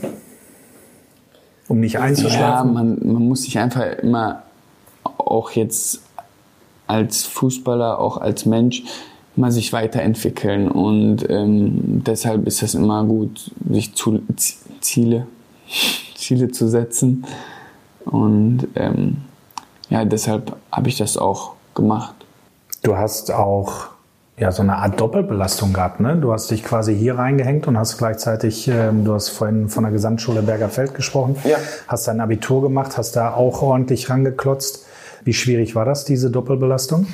[1.67, 2.69] Um nicht einzuschlafen?
[2.69, 4.43] Ja, man, man muss sich einfach immer
[5.17, 6.01] auch jetzt
[6.87, 8.83] als Fußballer, auch als Mensch,
[9.35, 10.69] immer sich weiterentwickeln.
[10.69, 14.21] Und ähm, deshalb ist es immer gut, sich zu,
[14.79, 15.27] Ziele,
[16.15, 17.25] Ziele zu setzen.
[18.05, 19.17] Und ähm,
[19.89, 22.15] ja, deshalb habe ich das auch gemacht.
[22.83, 23.92] Du hast auch
[24.37, 25.99] ja, so eine Art Doppelbelastung gehabt.
[25.99, 26.15] Ne?
[26.15, 29.91] Du hast dich quasi hier reingehängt und hast gleichzeitig, ähm, du hast vorhin von der
[29.91, 31.57] Gesamtschule Bergerfeld gesprochen, ja.
[31.87, 34.85] hast dein Abitur gemacht, hast da auch ordentlich rangeklotzt.
[35.23, 37.05] Wie schwierig war das, diese Doppelbelastung?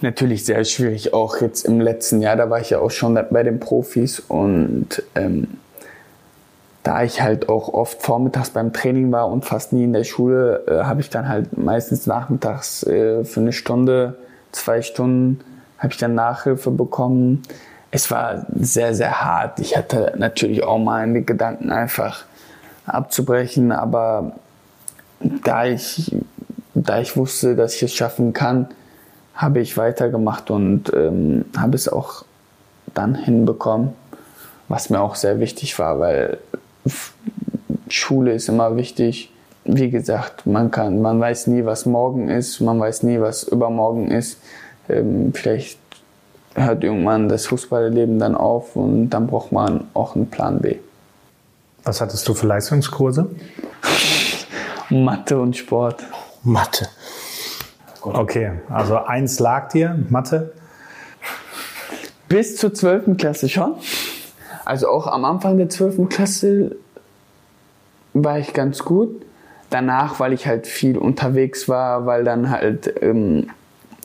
[0.00, 3.42] Natürlich sehr schwierig, auch jetzt im letzten Jahr, da war ich ja auch schon bei
[3.42, 5.48] den Profis und ähm,
[6.82, 10.64] da ich halt auch oft vormittags beim Training war und fast nie in der Schule,
[10.66, 14.14] äh, habe ich dann halt meistens nachmittags äh, für eine Stunde,
[14.50, 15.40] zwei Stunden
[15.82, 17.42] habe ich dann Nachhilfe bekommen.
[17.90, 19.58] Es war sehr, sehr hart.
[19.58, 22.24] Ich hatte natürlich auch meine Gedanken einfach
[22.86, 24.36] abzubrechen, aber
[25.20, 26.14] da ich,
[26.74, 28.68] da ich wusste, dass ich es schaffen kann,
[29.34, 32.24] habe ich weitergemacht und ähm, habe es auch
[32.94, 33.92] dann hinbekommen,
[34.68, 36.38] was mir auch sehr wichtig war, weil
[37.88, 39.32] Schule ist immer wichtig.
[39.64, 44.10] Wie gesagt, man kann, man weiß nie, was morgen ist, man weiß nie, was übermorgen
[44.10, 44.38] ist
[44.88, 45.78] ähm, vielleicht
[46.54, 50.76] hört irgendwann das Fußballleben dann auf und dann braucht man auch einen Plan B.
[51.84, 53.28] Was hattest du für Leistungskurse?
[54.90, 56.04] Mathe und Sport.
[56.42, 56.88] Mathe.
[58.02, 60.52] Okay, also eins lag dir, Mathe?
[62.28, 63.16] Bis zur 12.
[63.16, 63.74] Klasse schon.
[64.64, 66.08] Also auch am Anfang der 12.
[66.08, 66.76] Klasse
[68.12, 69.24] war ich ganz gut.
[69.70, 73.48] Danach, weil ich halt viel unterwegs war, weil dann halt ähm,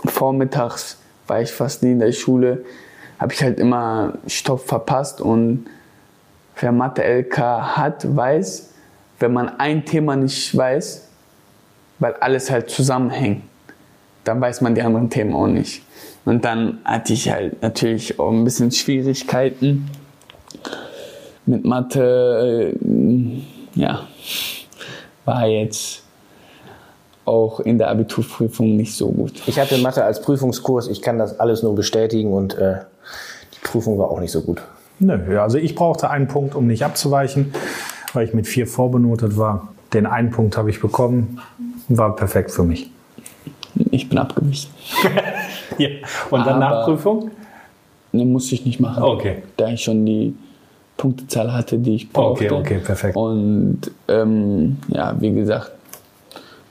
[0.06, 2.64] vormittags war ich fast nie in der Schule,
[3.20, 5.68] habe ich halt immer Stoff verpasst und
[6.60, 8.74] wer Mathe LK hat, weiß,
[9.20, 11.08] wenn man ein Thema nicht weiß,
[12.00, 13.44] weil alles halt zusammenhängt,
[14.24, 15.82] dann weiß man die anderen Themen auch nicht.
[16.26, 19.90] Und dann hatte ich halt natürlich auch ein bisschen Schwierigkeiten
[21.46, 22.74] mit Mathe.
[22.86, 24.08] Äh, ja,
[25.26, 26.04] war jetzt
[27.28, 29.34] auch in der Abiturprüfung nicht so gut.
[29.48, 32.78] Ich hatte Mathe als Prüfungskurs, ich kann das alles nur bestätigen und äh,
[33.54, 34.62] die Prüfung war auch nicht so gut.
[35.00, 37.54] Nö, also ich brauchte einen Punkt, um nicht abzuweichen,
[38.14, 39.68] weil ich mit vier vorbenotet war.
[39.94, 41.40] Den einen Punkt habe ich bekommen,
[41.90, 42.90] war perfekt für mich.
[43.92, 44.72] Ich bin abgewichen.
[45.78, 45.90] ja.
[46.32, 47.32] Und dann Aber- Nachprüfung?
[48.14, 49.04] Ne, musste ich nicht machen.
[49.04, 49.44] Okay.
[49.58, 50.34] Da ich schon die
[50.96, 52.46] Punktezahl hatte, die ich brauchte.
[52.46, 53.16] Okay, okay, perfekt.
[53.16, 55.72] Und ähm, ja, wie gesagt,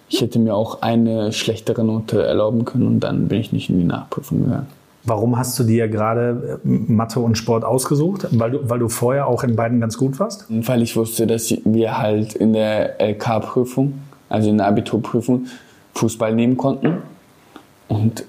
[0.08, 3.78] ich hätte mir auch eine schlechtere Note erlauben können und dann bin ich nicht in
[3.78, 4.66] die Nachprüfung gegangen.
[5.04, 8.26] Warum hast du dir gerade äh, Mathe und Sport ausgesucht?
[8.32, 10.46] Weil du, weil du vorher auch in beiden ganz gut warst?
[10.48, 15.46] Weil ich wusste, dass wir halt in der LK-Prüfung, also in der Abiturprüfung,
[15.94, 16.98] Fußball nehmen konnten.
[17.88, 18.24] Und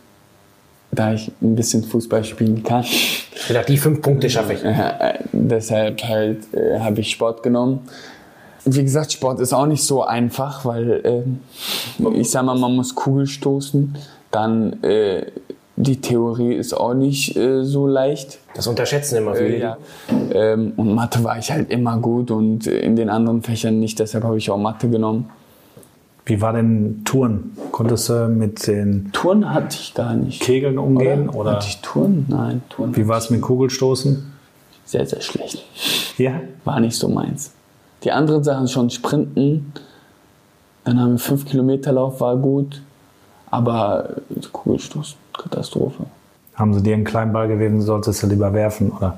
[0.92, 4.64] da ich ein bisschen Fußball spielen kann, Ich dachte, die fünf Punkte schaffe ich.
[4.64, 7.82] Äh, deshalb halt äh, habe ich Sport genommen.
[8.70, 11.40] Wie gesagt, Sport ist auch nicht so einfach, weil ähm,
[12.16, 13.96] ich sag mal, man muss Kugel stoßen.
[14.30, 15.26] Dann äh,
[15.78, 18.40] die Theorie ist auch nicht äh, so leicht.
[18.56, 19.56] Das unterschätzen immer viele.
[19.56, 19.78] Äh, ja.
[20.34, 24.00] ähm, und Mathe war ich halt immer gut und äh, in den anderen Fächern nicht.
[24.00, 25.30] Deshalb habe ich auch Mathe genommen.
[26.26, 27.56] Wie war denn Touren?
[27.72, 30.42] Konntest du mit den Turnen hatte ich gar nicht.
[30.42, 31.30] Kegeln umgehen?
[31.30, 32.26] Oder, Hatte ich Turnen?
[32.28, 32.98] Nein, Turnen.
[32.98, 34.34] wie war es mit Kugelstoßen?
[34.84, 35.64] Sehr, sehr schlecht.
[36.18, 36.42] Ja.
[36.66, 37.54] war nicht so meins.
[38.04, 39.74] Die anderen Sachen schon sprinten,
[40.86, 42.82] dann haben wir 5 Kilometer Lauf, war gut,
[43.50, 44.10] aber
[44.52, 46.04] Kugelstoß, Katastrophe.
[46.56, 48.92] Haben sie dir einen kleinen Ball gewesen, solltest du lieber werfen?
[48.92, 49.18] Oder?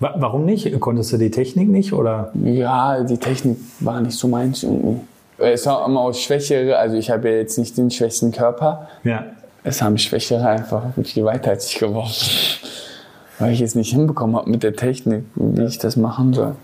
[0.00, 0.78] Wa- Warum nicht?
[0.80, 1.92] Konntest du die Technik nicht?
[1.92, 2.30] Oder?
[2.42, 5.00] Ja, die Technik war nicht so meins irgendwie.
[5.38, 9.24] Es war immer aus Schwächere, also ich habe ja jetzt nicht den schwächsten Körper, Ja.
[9.64, 12.28] es haben Schwächere einfach viel weiter als ich geworfen.
[13.40, 16.54] Weil ich es nicht hinbekommen habe mit der Technik, wie ich das machen soll.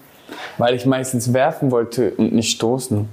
[0.58, 3.08] Weil ich meistens werfen wollte und nicht stoßen.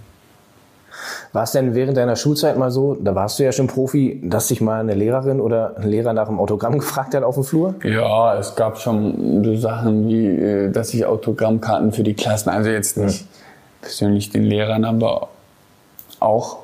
[1.33, 4.47] War es denn während deiner Schulzeit mal so, da warst du ja schon Profi, dass
[4.47, 7.75] dich mal eine Lehrerin oder ein Lehrer nach dem Autogramm gefragt hat auf dem Flur?
[7.83, 12.69] Ja, es gab schon so Sachen wie, äh, dass ich Autogrammkarten für die Klassen, also
[12.69, 13.27] jetzt nicht
[13.81, 15.29] persönlich den Lehrern, aber
[16.19, 16.57] auch,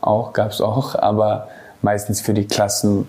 [0.00, 1.48] auch gab es auch, aber
[1.82, 3.06] meistens für die Klassen.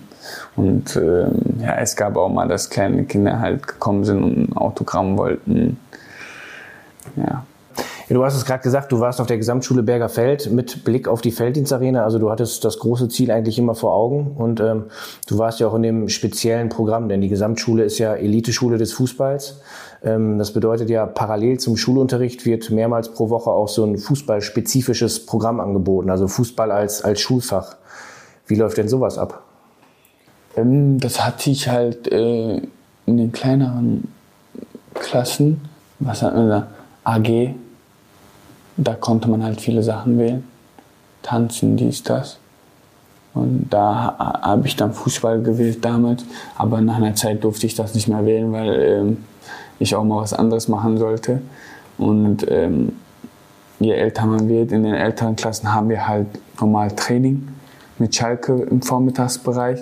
[0.56, 4.56] Und ähm, ja, es gab auch mal, dass kleine Kinder halt gekommen sind und ein
[4.56, 5.78] Autogramm wollten.
[7.16, 7.44] Ja.
[8.08, 11.30] Du hast es gerade gesagt, du warst auf der Gesamtschule Bergerfeld mit Blick auf die
[11.30, 12.04] Felddienstarena.
[12.04, 14.84] Also du hattest das große Ziel eigentlich immer vor Augen und ähm,
[15.26, 18.92] du warst ja auch in dem speziellen Programm, denn die Gesamtschule ist ja Eliteschule des
[18.92, 19.60] Fußballs.
[20.04, 25.24] Ähm, das bedeutet ja, parallel zum Schulunterricht wird mehrmals pro Woche auch so ein fußballspezifisches
[25.24, 27.76] Programm angeboten, also Fußball als, als Schulfach.
[28.46, 29.42] Wie läuft denn sowas ab?
[30.56, 32.56] Ähm, das hatte ich halt äh,
[33.06, 34.08] in den kleineren
[34.94, 35.62] Klassen.
[35.98, 36.66] Was hatten wir da?
[37.04, 37.54] AG.
[38.76, 40.44] Da konnte man halt viele Sachen wählen.
[41.22, 42.38] Tanzen, dies, das.
[43.34, 46.24] Und da ha- habe ich dann Fußball gewählt damals.
[46.56, 49.24] Aber nach einer Zeit durfte ich das nicht mehr wählen, weil ähm,
[49.78, 51.40] ich auch mal was anderes machen sollte.
[51.98, 52.92] Und ähm,
[53.80, 56.26] je älter man wird, in den älteren Klassen haben wir halt
[56.60, 57.48] normal Training
[57.98, 59.80] mit Schalke im Vormittagsbereich.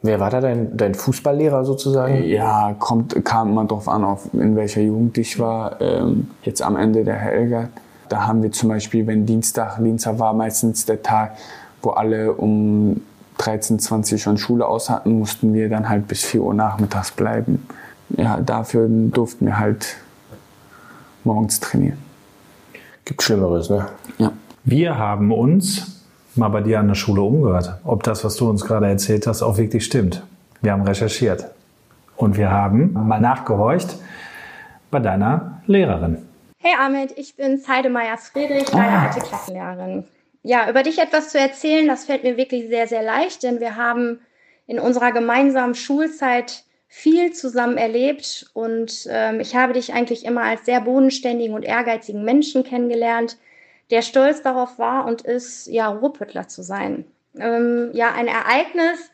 [0.00, 2.22] Wer war da dein, dein Fußballlehrer sozusagen?
[2.24, 5.80] Ja, kommt, kam immer drauf an, auf, in welcher Jugend ich war.
[5.80, 7.70] Ähm, jetzt am Ende der Herr Elgert.
[8.08, 11.36] Da haben wir zum Beispiel, wenn Dienstag, Dienstag war meistens der Tag,
[11.82, 13.02] wo alle um
[13.38, 17.66] 13, 20 schon Schule aus hatten, mussten wir dann halt bis 4 Uhr nachmittags bleiben.
[18.10, 19.96] Ja, dafür durften wir halt
[21.24, 21.98] morgens trainieren.
[23.04, 23.86] Gibt Schlimmeres, ne?
[24.18, 24.32] Ja.
[24.64, 25.97] Wir haben uns
[26.38, 29.42] mal bei dir an der Schule umgehört, ob das, was du uns gerade erzählt hast,
[29.42, 30.22] auch wirklich stimmt.
[30.62, 31.46] Wir haben recherchiert
[32.16, 33.96] und wir haben mal nachgehorcht
[34.90, 36.18] bei deiner Lehrerin.
[36.60, 40.04] Hey Ahmed, ich bin Heidemeier Friedrich, deine alte Klassenlehrerin.
[40.42, 43.76] Ja, über dich etwas zu erzählen, das fällt mir wirklich sehr, sehr leicht, denn wir
[43.76, 44.20] haben
[44.66, 50.64] in unserer gemeinsamen Schulzeit viel zusammen erlebt und ähm, ich habe dich eigentlich immer als
[50.64, 53.36] sehr bodenständigen und ehrgeizigen Menschen kennengelernt,
[53.90, 57.04] der stolz darauf war und ist, ja, Ruhrpüttler zu sein.
[57.38, 59.10] Ähm, ja, ein Ereignis,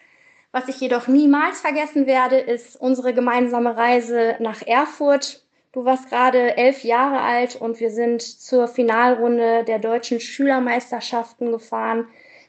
[0.53, 5.43] was ich jedoch niemals vergessen werde, ist unsere gemeinsame Reise nach Erfurt.
[5.72, 12.07] Du warst gerade elf Jahre alt und wir sind zur Finalrunde der deutschen Schülermeisterschaften gefahren.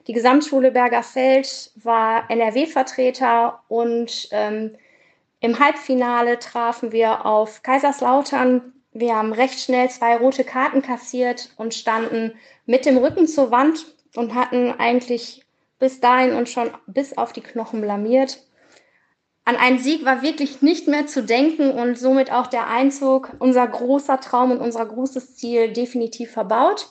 [0.07, 4.75] Die Gesamtschule Bergerfeld war NRW-Vertreter und ähm,
[5.39, 8.73] im Halbfinale trafen wir auf Kaiserslautern.
[8.97, 12.31] Wir haben recht schnell zwei rote Karten kassiert und standen
[12.65, 13.85] mit dem Rücken zur Wand
[14.15, 15.43] und hatten eigentlich
[15.79, 18.39] bis dahin uns schon bis auf die Knochen blamiert.
[19.43, 23.67] An einen Sieg war wirklich nicht mehr zu denken und somit auch der Einzug, unser
[23.67, 26.87] großer Traum und unser großes Ziel definitiv verbaut.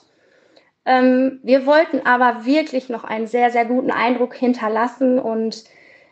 [0.85, 5.63] Ähm, wir wollten aber wirklich noch einen sehr, sehr guten Eindruck hinterlassen und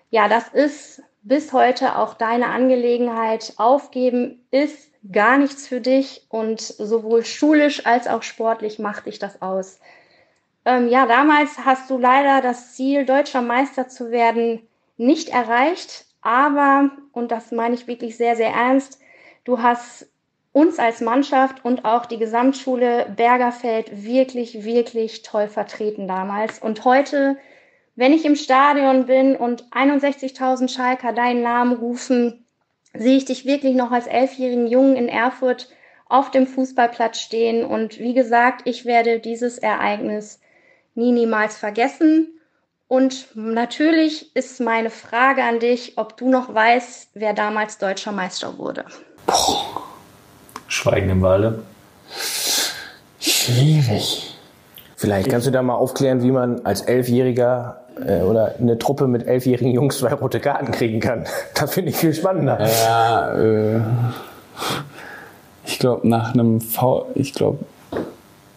[0.09, 3.53] ja, das ist bis heute auch deine Angelegenheit.
[3.57, 9.41] Aufgeben ist gar nichts für dich und sowohl schulisch als auch sportlich macht dich das
[9.41, 9.79] aus.
[10.65, 14.61] Ähm, ja, damals hast du leider das Ziel, deutscher Meister zu werden,
[14.95, 18.99] nicht erreicht, aber, und das meine ich wirklich sehr, sehr ernst,
[19.43, 20.07] du hast
[20.53, 26.59] uns als Mannschaft und auch die Gesamtschule Bergerfeld wirklich, wirklich toll vertreten damals.
[26.59, 27.37] Und heute,
[27.95, 32.42] wenn ich im Stadion bin und 61.000 Schalker deinen Namen rufen,
[32.95, 35.69] sehe ich dich wirklich noch als elfjährigen Jungen in Erfurt
[36.07, 37.65] auf dem Fußballplatz stehen.
[37.65, 40.39] Und wie gesagt, ich werde dieses Ereignis
[40.95, 42.39] nie, niemals vergessen.
[42.87, 48.57] Und natürlich ist meine Frage an dich, ob du noch weißt, wer damals deutscher Meister
[48.57, 48.85] wurde.
[49.25, 49.81] Boah.
[50.67, 51.63] Schweigen im Walde.
[53.19, 54.32] Schwierig.
[55.03, 59.27] Vielleicht kannst du da mal aufklären, wie man als Elfjähriger äh, oder eine Truppe mit
[59.27, 61.25] elfjährigen Jungs zwei rote Karten kriegen kann.
[61.55, 62.57] Das finde ich viel spannender.
[62.65, 63.81] Ja, äh,
[65.65, 67.65] ich glaube nach einem Foul, ich glaube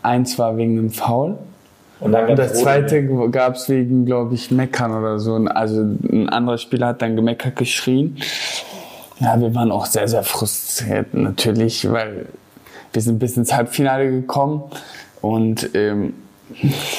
[0.03, 1.36] eins war wegen einem Foul.
[1.99, 5.34] Und, dann und das zweite gab es wegen, glaube ich, Meckern oder so.
[5.34, 8.18] Also ein anderer Spieler hat dann gemeckert, geschrien.
[9.18, 12.26] Ja, wir waren auch sehr, sehr frustriert natürlich, weil
[12.92, 14.62] wir sind bis ins Halbfinale gekommen
[15.22, 16.14] und ähm,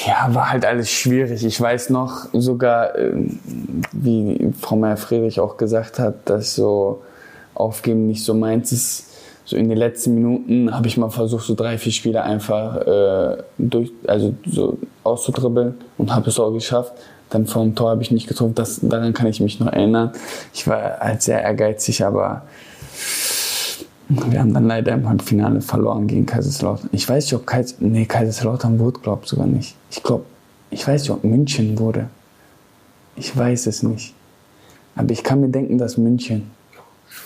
[0.06, 1.44] ja, war halt alles schwierig.
[1.44, 3.38] Ich weiß noch sogar, ähm,
[3.92, 7.02] wie Frau Meyer-Friedrich auch gesagt hat, dass so
[7.54, 9.04] Aufgeben nicht so meins ist.
[9.44, 13.42] So in den letzten Minuten habe ich mal versucht, so drei, vier Spiele einfach äh,
[13.56, 16.92] durch, also so auszudribbeln und habe es auch geschafft.
[17.30, 18.54] Dann vor dem Tor habe ich nicht getroffen.
[18.54, 20.12] Das, daran kann ich mich noch erinnern.
[20.52, 22.42] Ich war halt sehr ehrgeizig, aber
[24.08, 26.88] wir haben dann leider im Halbfinale verloren gegen Kaiserslautern.
[26.92, 29.76] Ich weiß nicht, ob Kaiser, nee, Kaiserslautern wurde, glaube sogar nicht.
[29.90, 30.24] Ich glaube,
[30.70, 32.08] ich weiß nicht, ob München wurde.
[33.16, 34.14] Ich weiß es nicht.
[34.96, 36.50] Aber ich kann mir denken, dass München.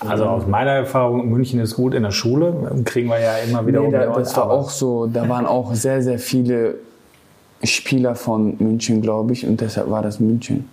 [0.00, 2.82] Also aus meiner Erfahrung, München ist gut in der Schule.
[2.84, 3.92] Kriegen wir ja immer wieder nee, um.
[3.92, 5.06] Da, das war auch so.
[5.06, 6.76] Da waren auch sehr, sehr viele
[7.62, 10.68] Spieler von München, glaube ich, und deshalb war das München.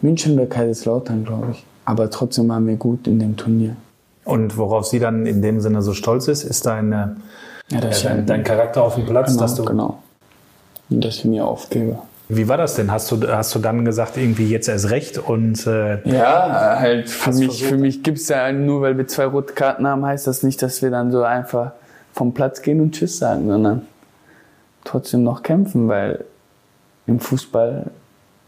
[0.00, 1.64] München bei Kaiserslautern, glaube ich.
[1.84, 3.76] Aber trotzdem waren wir gut in dem Turnier.
[4.24, 7.16] Und worauf sie dann in dem Sinne so stolz ist, ist deine,
[7.70, 9.64] ja, äh, dein, dein, Charakter auf dem Platz, genau, dass du.
[9.64, 9.98] Genau.
[10.90, 11.98] Und dass ich mir aufgebe.
[12.28, 12.90] Wie war das denn?
[12.90, 17.32] Hast du, hast du dann gesagt, irgendwie jetzt erst recht und äh, Ja, halt für
[17.32, 20.42] mich, für mich gibt es ja nur, weil wir zwei rote Karten haben, heißt das
[20.42, 21.72] nicht, dass wir dann so einfach
[22.14, 23.82] vom Platz gehen und Tschüss sagen, sondern
[24.84, 26.24] trotzdem noch kämpfen, weil
[27.06, 27.90] im Fußball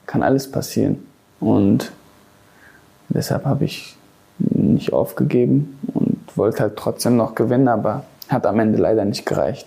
[0.06, 1.06] kann alles passieren.
[1.40, 1.92] Und
[3.10, 3.95] deshalb habe ich
[4.38, 9.66] nicht aufgegeben und wollte halt trotzdem noch gewinnen, aber hat am Ende leider nicht gereicht.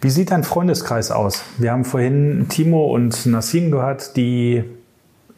[0.00, 1.42] Wie sieht dein Freundeskreis aus?
[1.58, 4.62] Wir haben vorhin Timo und Nassim gehört, die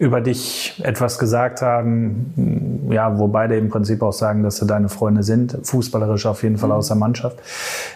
[0.00, 4.88] über dich etwas gesagt haben, ja, wo beide im Prinzip auch sagen, dass sie deine
[4.88, 6.76] Freunde sind, fußballerisch auf jeden Fall mhm.
[6.76, 7.38] aus der Mannschaft.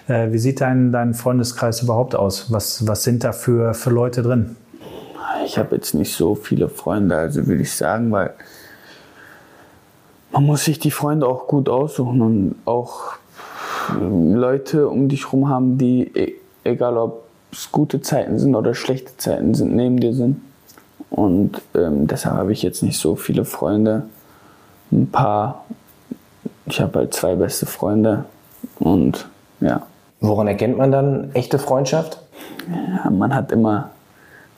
[0.06, 2.52] Äh, wie sieht dein, dein Freundeskreis überhaupt aus?
[2.52, 4.56] Was, was sind da für, für Leute drin?
[5.46, 8.34] Ich habe jetzt nicht so viele Freunde, also will ich sagen, weil
[10.34, 13.12] man muss sich die Freunde auch gut aussuchen und auch
[14.00, 17.22] Leute um dich herum haben, die, e, egal ob
[17.52, 20.40] es gute Zeiten sind oder schlechte Zeiten sind, neben dir sind.
[21.10, 24.06] Und ähm, deshalb habe ich jetzt nicht so viele Freunde.
[24.90, 25.64] Ein paar.
[26.66, 28.24] Ich habe halt zwei beste Freunde.
[28.80, 29.28] Und
[29.60, 29.86] ja.
[30.20, 32.18] Woran erkennt man dann echte Freundschaft?
[32.68, 33.90] Ja, man hat immer,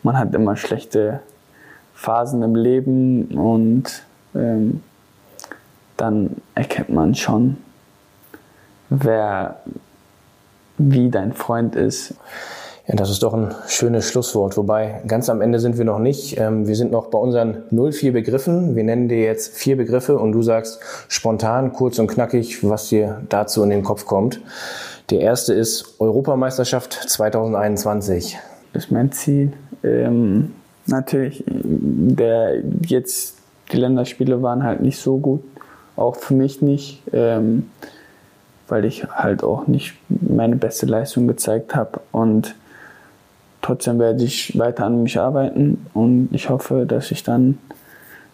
[0.03, 1.20] man hat immer schlechte
[1.93, 4.05] Phasen im Leben und
[4.35, 4.81] ähm,
[5.97, 7.57] dann erkennt man schon,
[8.90, 9.61] wer
[10.78, 12.14] wie dein Freund ist.
[12.86, 14.57] Ja, das ist doch ein schönes Schlusswort.
[14.57, 16.38] Wobei, ganz am Ende sind wir noch nicht.
[16.38, 18.76] Ähm, wir sind noch bei unseren 04 Begriffen.
[18.76, 23.22] Wir nennen dir jetzt vier Begriffe und du sagst spontan, kurz und knackig, was dir
[23.28, 24.40] dazu in den Kopf kommt.
[25.11, 28.38] Der erste ist Europameisterschaft 2021.
[28.72, 29.53] Das ist mein Ziel.
[29.82, 30.53] Ähm,
[30.86, 33.36] natürlich, der, jetzt
[33.72, 35.42] die Länderspiele waren halt nicht so gut.
[35.97, 37.03] Auch für mich nicht.
[37.12, 37.70] Ähm,
[38.68, 42.55] weil ich halt auch nicht meine beste Leistung gezeigt habe und
[43.62, 47.59] trotzdem werde ich weiter an mich arbeiten und ich hoffe, dass ich dann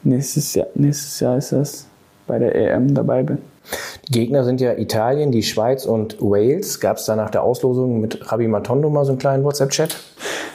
[0.02, 1.86] nächstes Jahr, nächstes Jahr ist das,
[2.26, 3.38] bei der EM dabei bin.
[4.08, 6.80] Die Gegner sind ja Italien, die Schweiz und Wales.
[6.80, 9.96] Gab es da nach der Auslosung mit Rabi Matondo mal so einen kleinen WhatsApp-Chat?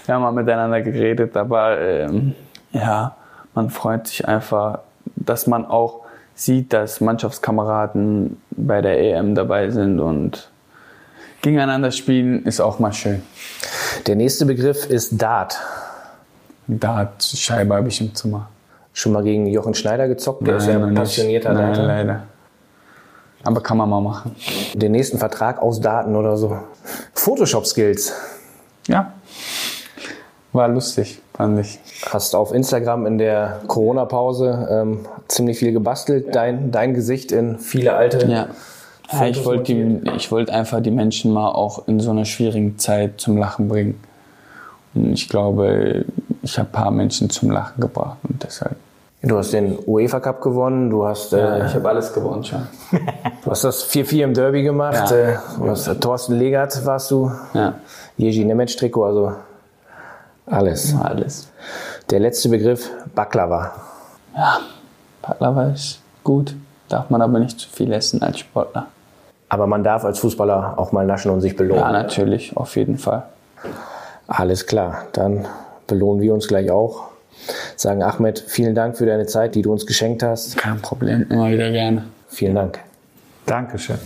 [0.06, 2.36] Wir haben mal miteinander geredet, aber ähm,
[2.74, 3.16] ja,
[3.56, 4.80] man freut sich einfach,
[5.16, 6.02] dass man auch
[6.38, 10.50] sieht, dass Mannschaftskameraden bei der EM dabei sind und
[11.42, 13.24] gegeneinander spielen ist auch mal schön.
[14.06, 15.60] Der nächste Begriff ist Dart.
[16.68, 18.50] Dart-Scheibe habe ich im Zimmer.
[18.94, 20.46] Schon mal gegen Jochen Schneider gezockt?
[20.48, 20.96] Der ist ja ein nicht.
[20.96, 21.84] passionierter Nein, Darter.
[21.84, 22.24] leider.
[23.44, 24.36] Aber kann man mal machen.
[24.74, 26.58] Den nächsten Vertrag aus Daten oder so.
[27.14, 28.14] Photoshop-Skills.
[28.88, 29.14] Ja.
[30.54, 31.80] War lustig, fand ich.
[32.10, 36.36] Hast auf Instagram in der Corona-Pause ähm, ziemlich viel gebastelt.
[36.36, 38.28] Dein, dein Gesicht in viele alte.
[38.28, 38.48] Ja.
[39.10, 39.74] Ja, ich wollte
[40.32, 44.02] wollte einfach die Menschen mal auch in so einer schwierigen Zeit zum Lachen bringen.
[44.94, 46.04] Und ich glaube,
[46.42, 48.76] ich habe ein paar Menschen zum Lachen gebracht und deshalb.
[49.22, 50.90] Du hast den UEFA Cup gewonnen.
[50.90, 52.68] Du hast, äh, ich habe alles gewonnen schon.
[53.44, 55.10] du hast das 4-4 im Derby gemacht.
[55.10, 55.18] Ja.
[55.18, 57.32] Äh, du hast, Thorsten Legert warst du.
[57.54, 57.76] Ja,
[58.18, 59.34] Jerzy Nemec-Trikot, also
[60.48, 60.96] alles.
[60.96, 61.52] alles.
[62.10, 63.74] Der letzte Begriff, Baklava.
[65.22, 66.56] Baklava ist gut,
[66.90, 68.88] darf man aber nicht zu viel essen als Sportler.
[69.50, 71.84] Aber man darf als Fußballer auch mal naschen und sich belohnen.
[71.84, 73.24] Ja, natürlich, auf jeden Fall.
[74.28, 75.46] Alles klar, dann
[75.88, 77.08] belohnen wir uns gleich auch.
[77.76, 80.58] Sagen Ahmed, vielen Dank für deine Zeit, die du uns geschenkt hast.
[80.58, 82.06] Kein Problem, immer wieder gerne.
[82.28, 82.80] Vielen Dank.
[83.46, 84.00] Dankeschön.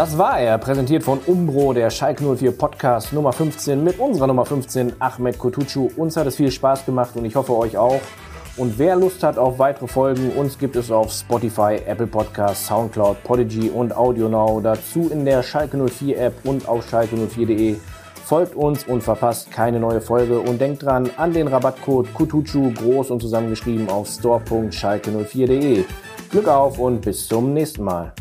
[0.00, 4.46] Das war er, präsentiert von Umbro, der Schalke 04 Podcast Nummer 15 mit unserer Nummer
[4.46, 5.90] 15, Ahmed Kutucu.
[5.94, 8.00] Uns hat es viel Spaß gemacht und ich hoffe euch auch.
[8.56, 13.22] Und wer Lust hat auf weitere Folgen, uns gibt es auf Spotify, Apple Podcasts, Soundcloud,
[13.24, 14.62] Podigy und AudioNow.
[14.62, 17.76] Dazu in der Schalke 04 App und auf schalke04.de.
[18.24, 23.10] Folgt uns und verpasst keine neue Folge und denkt dran an den Rabattcode Kutucu groß
[23.10, 25.84] und zusammengeschrieben auf store.schalke04.de.
[26.30, 28.14] Glück auf und bis zum nächsten Mal.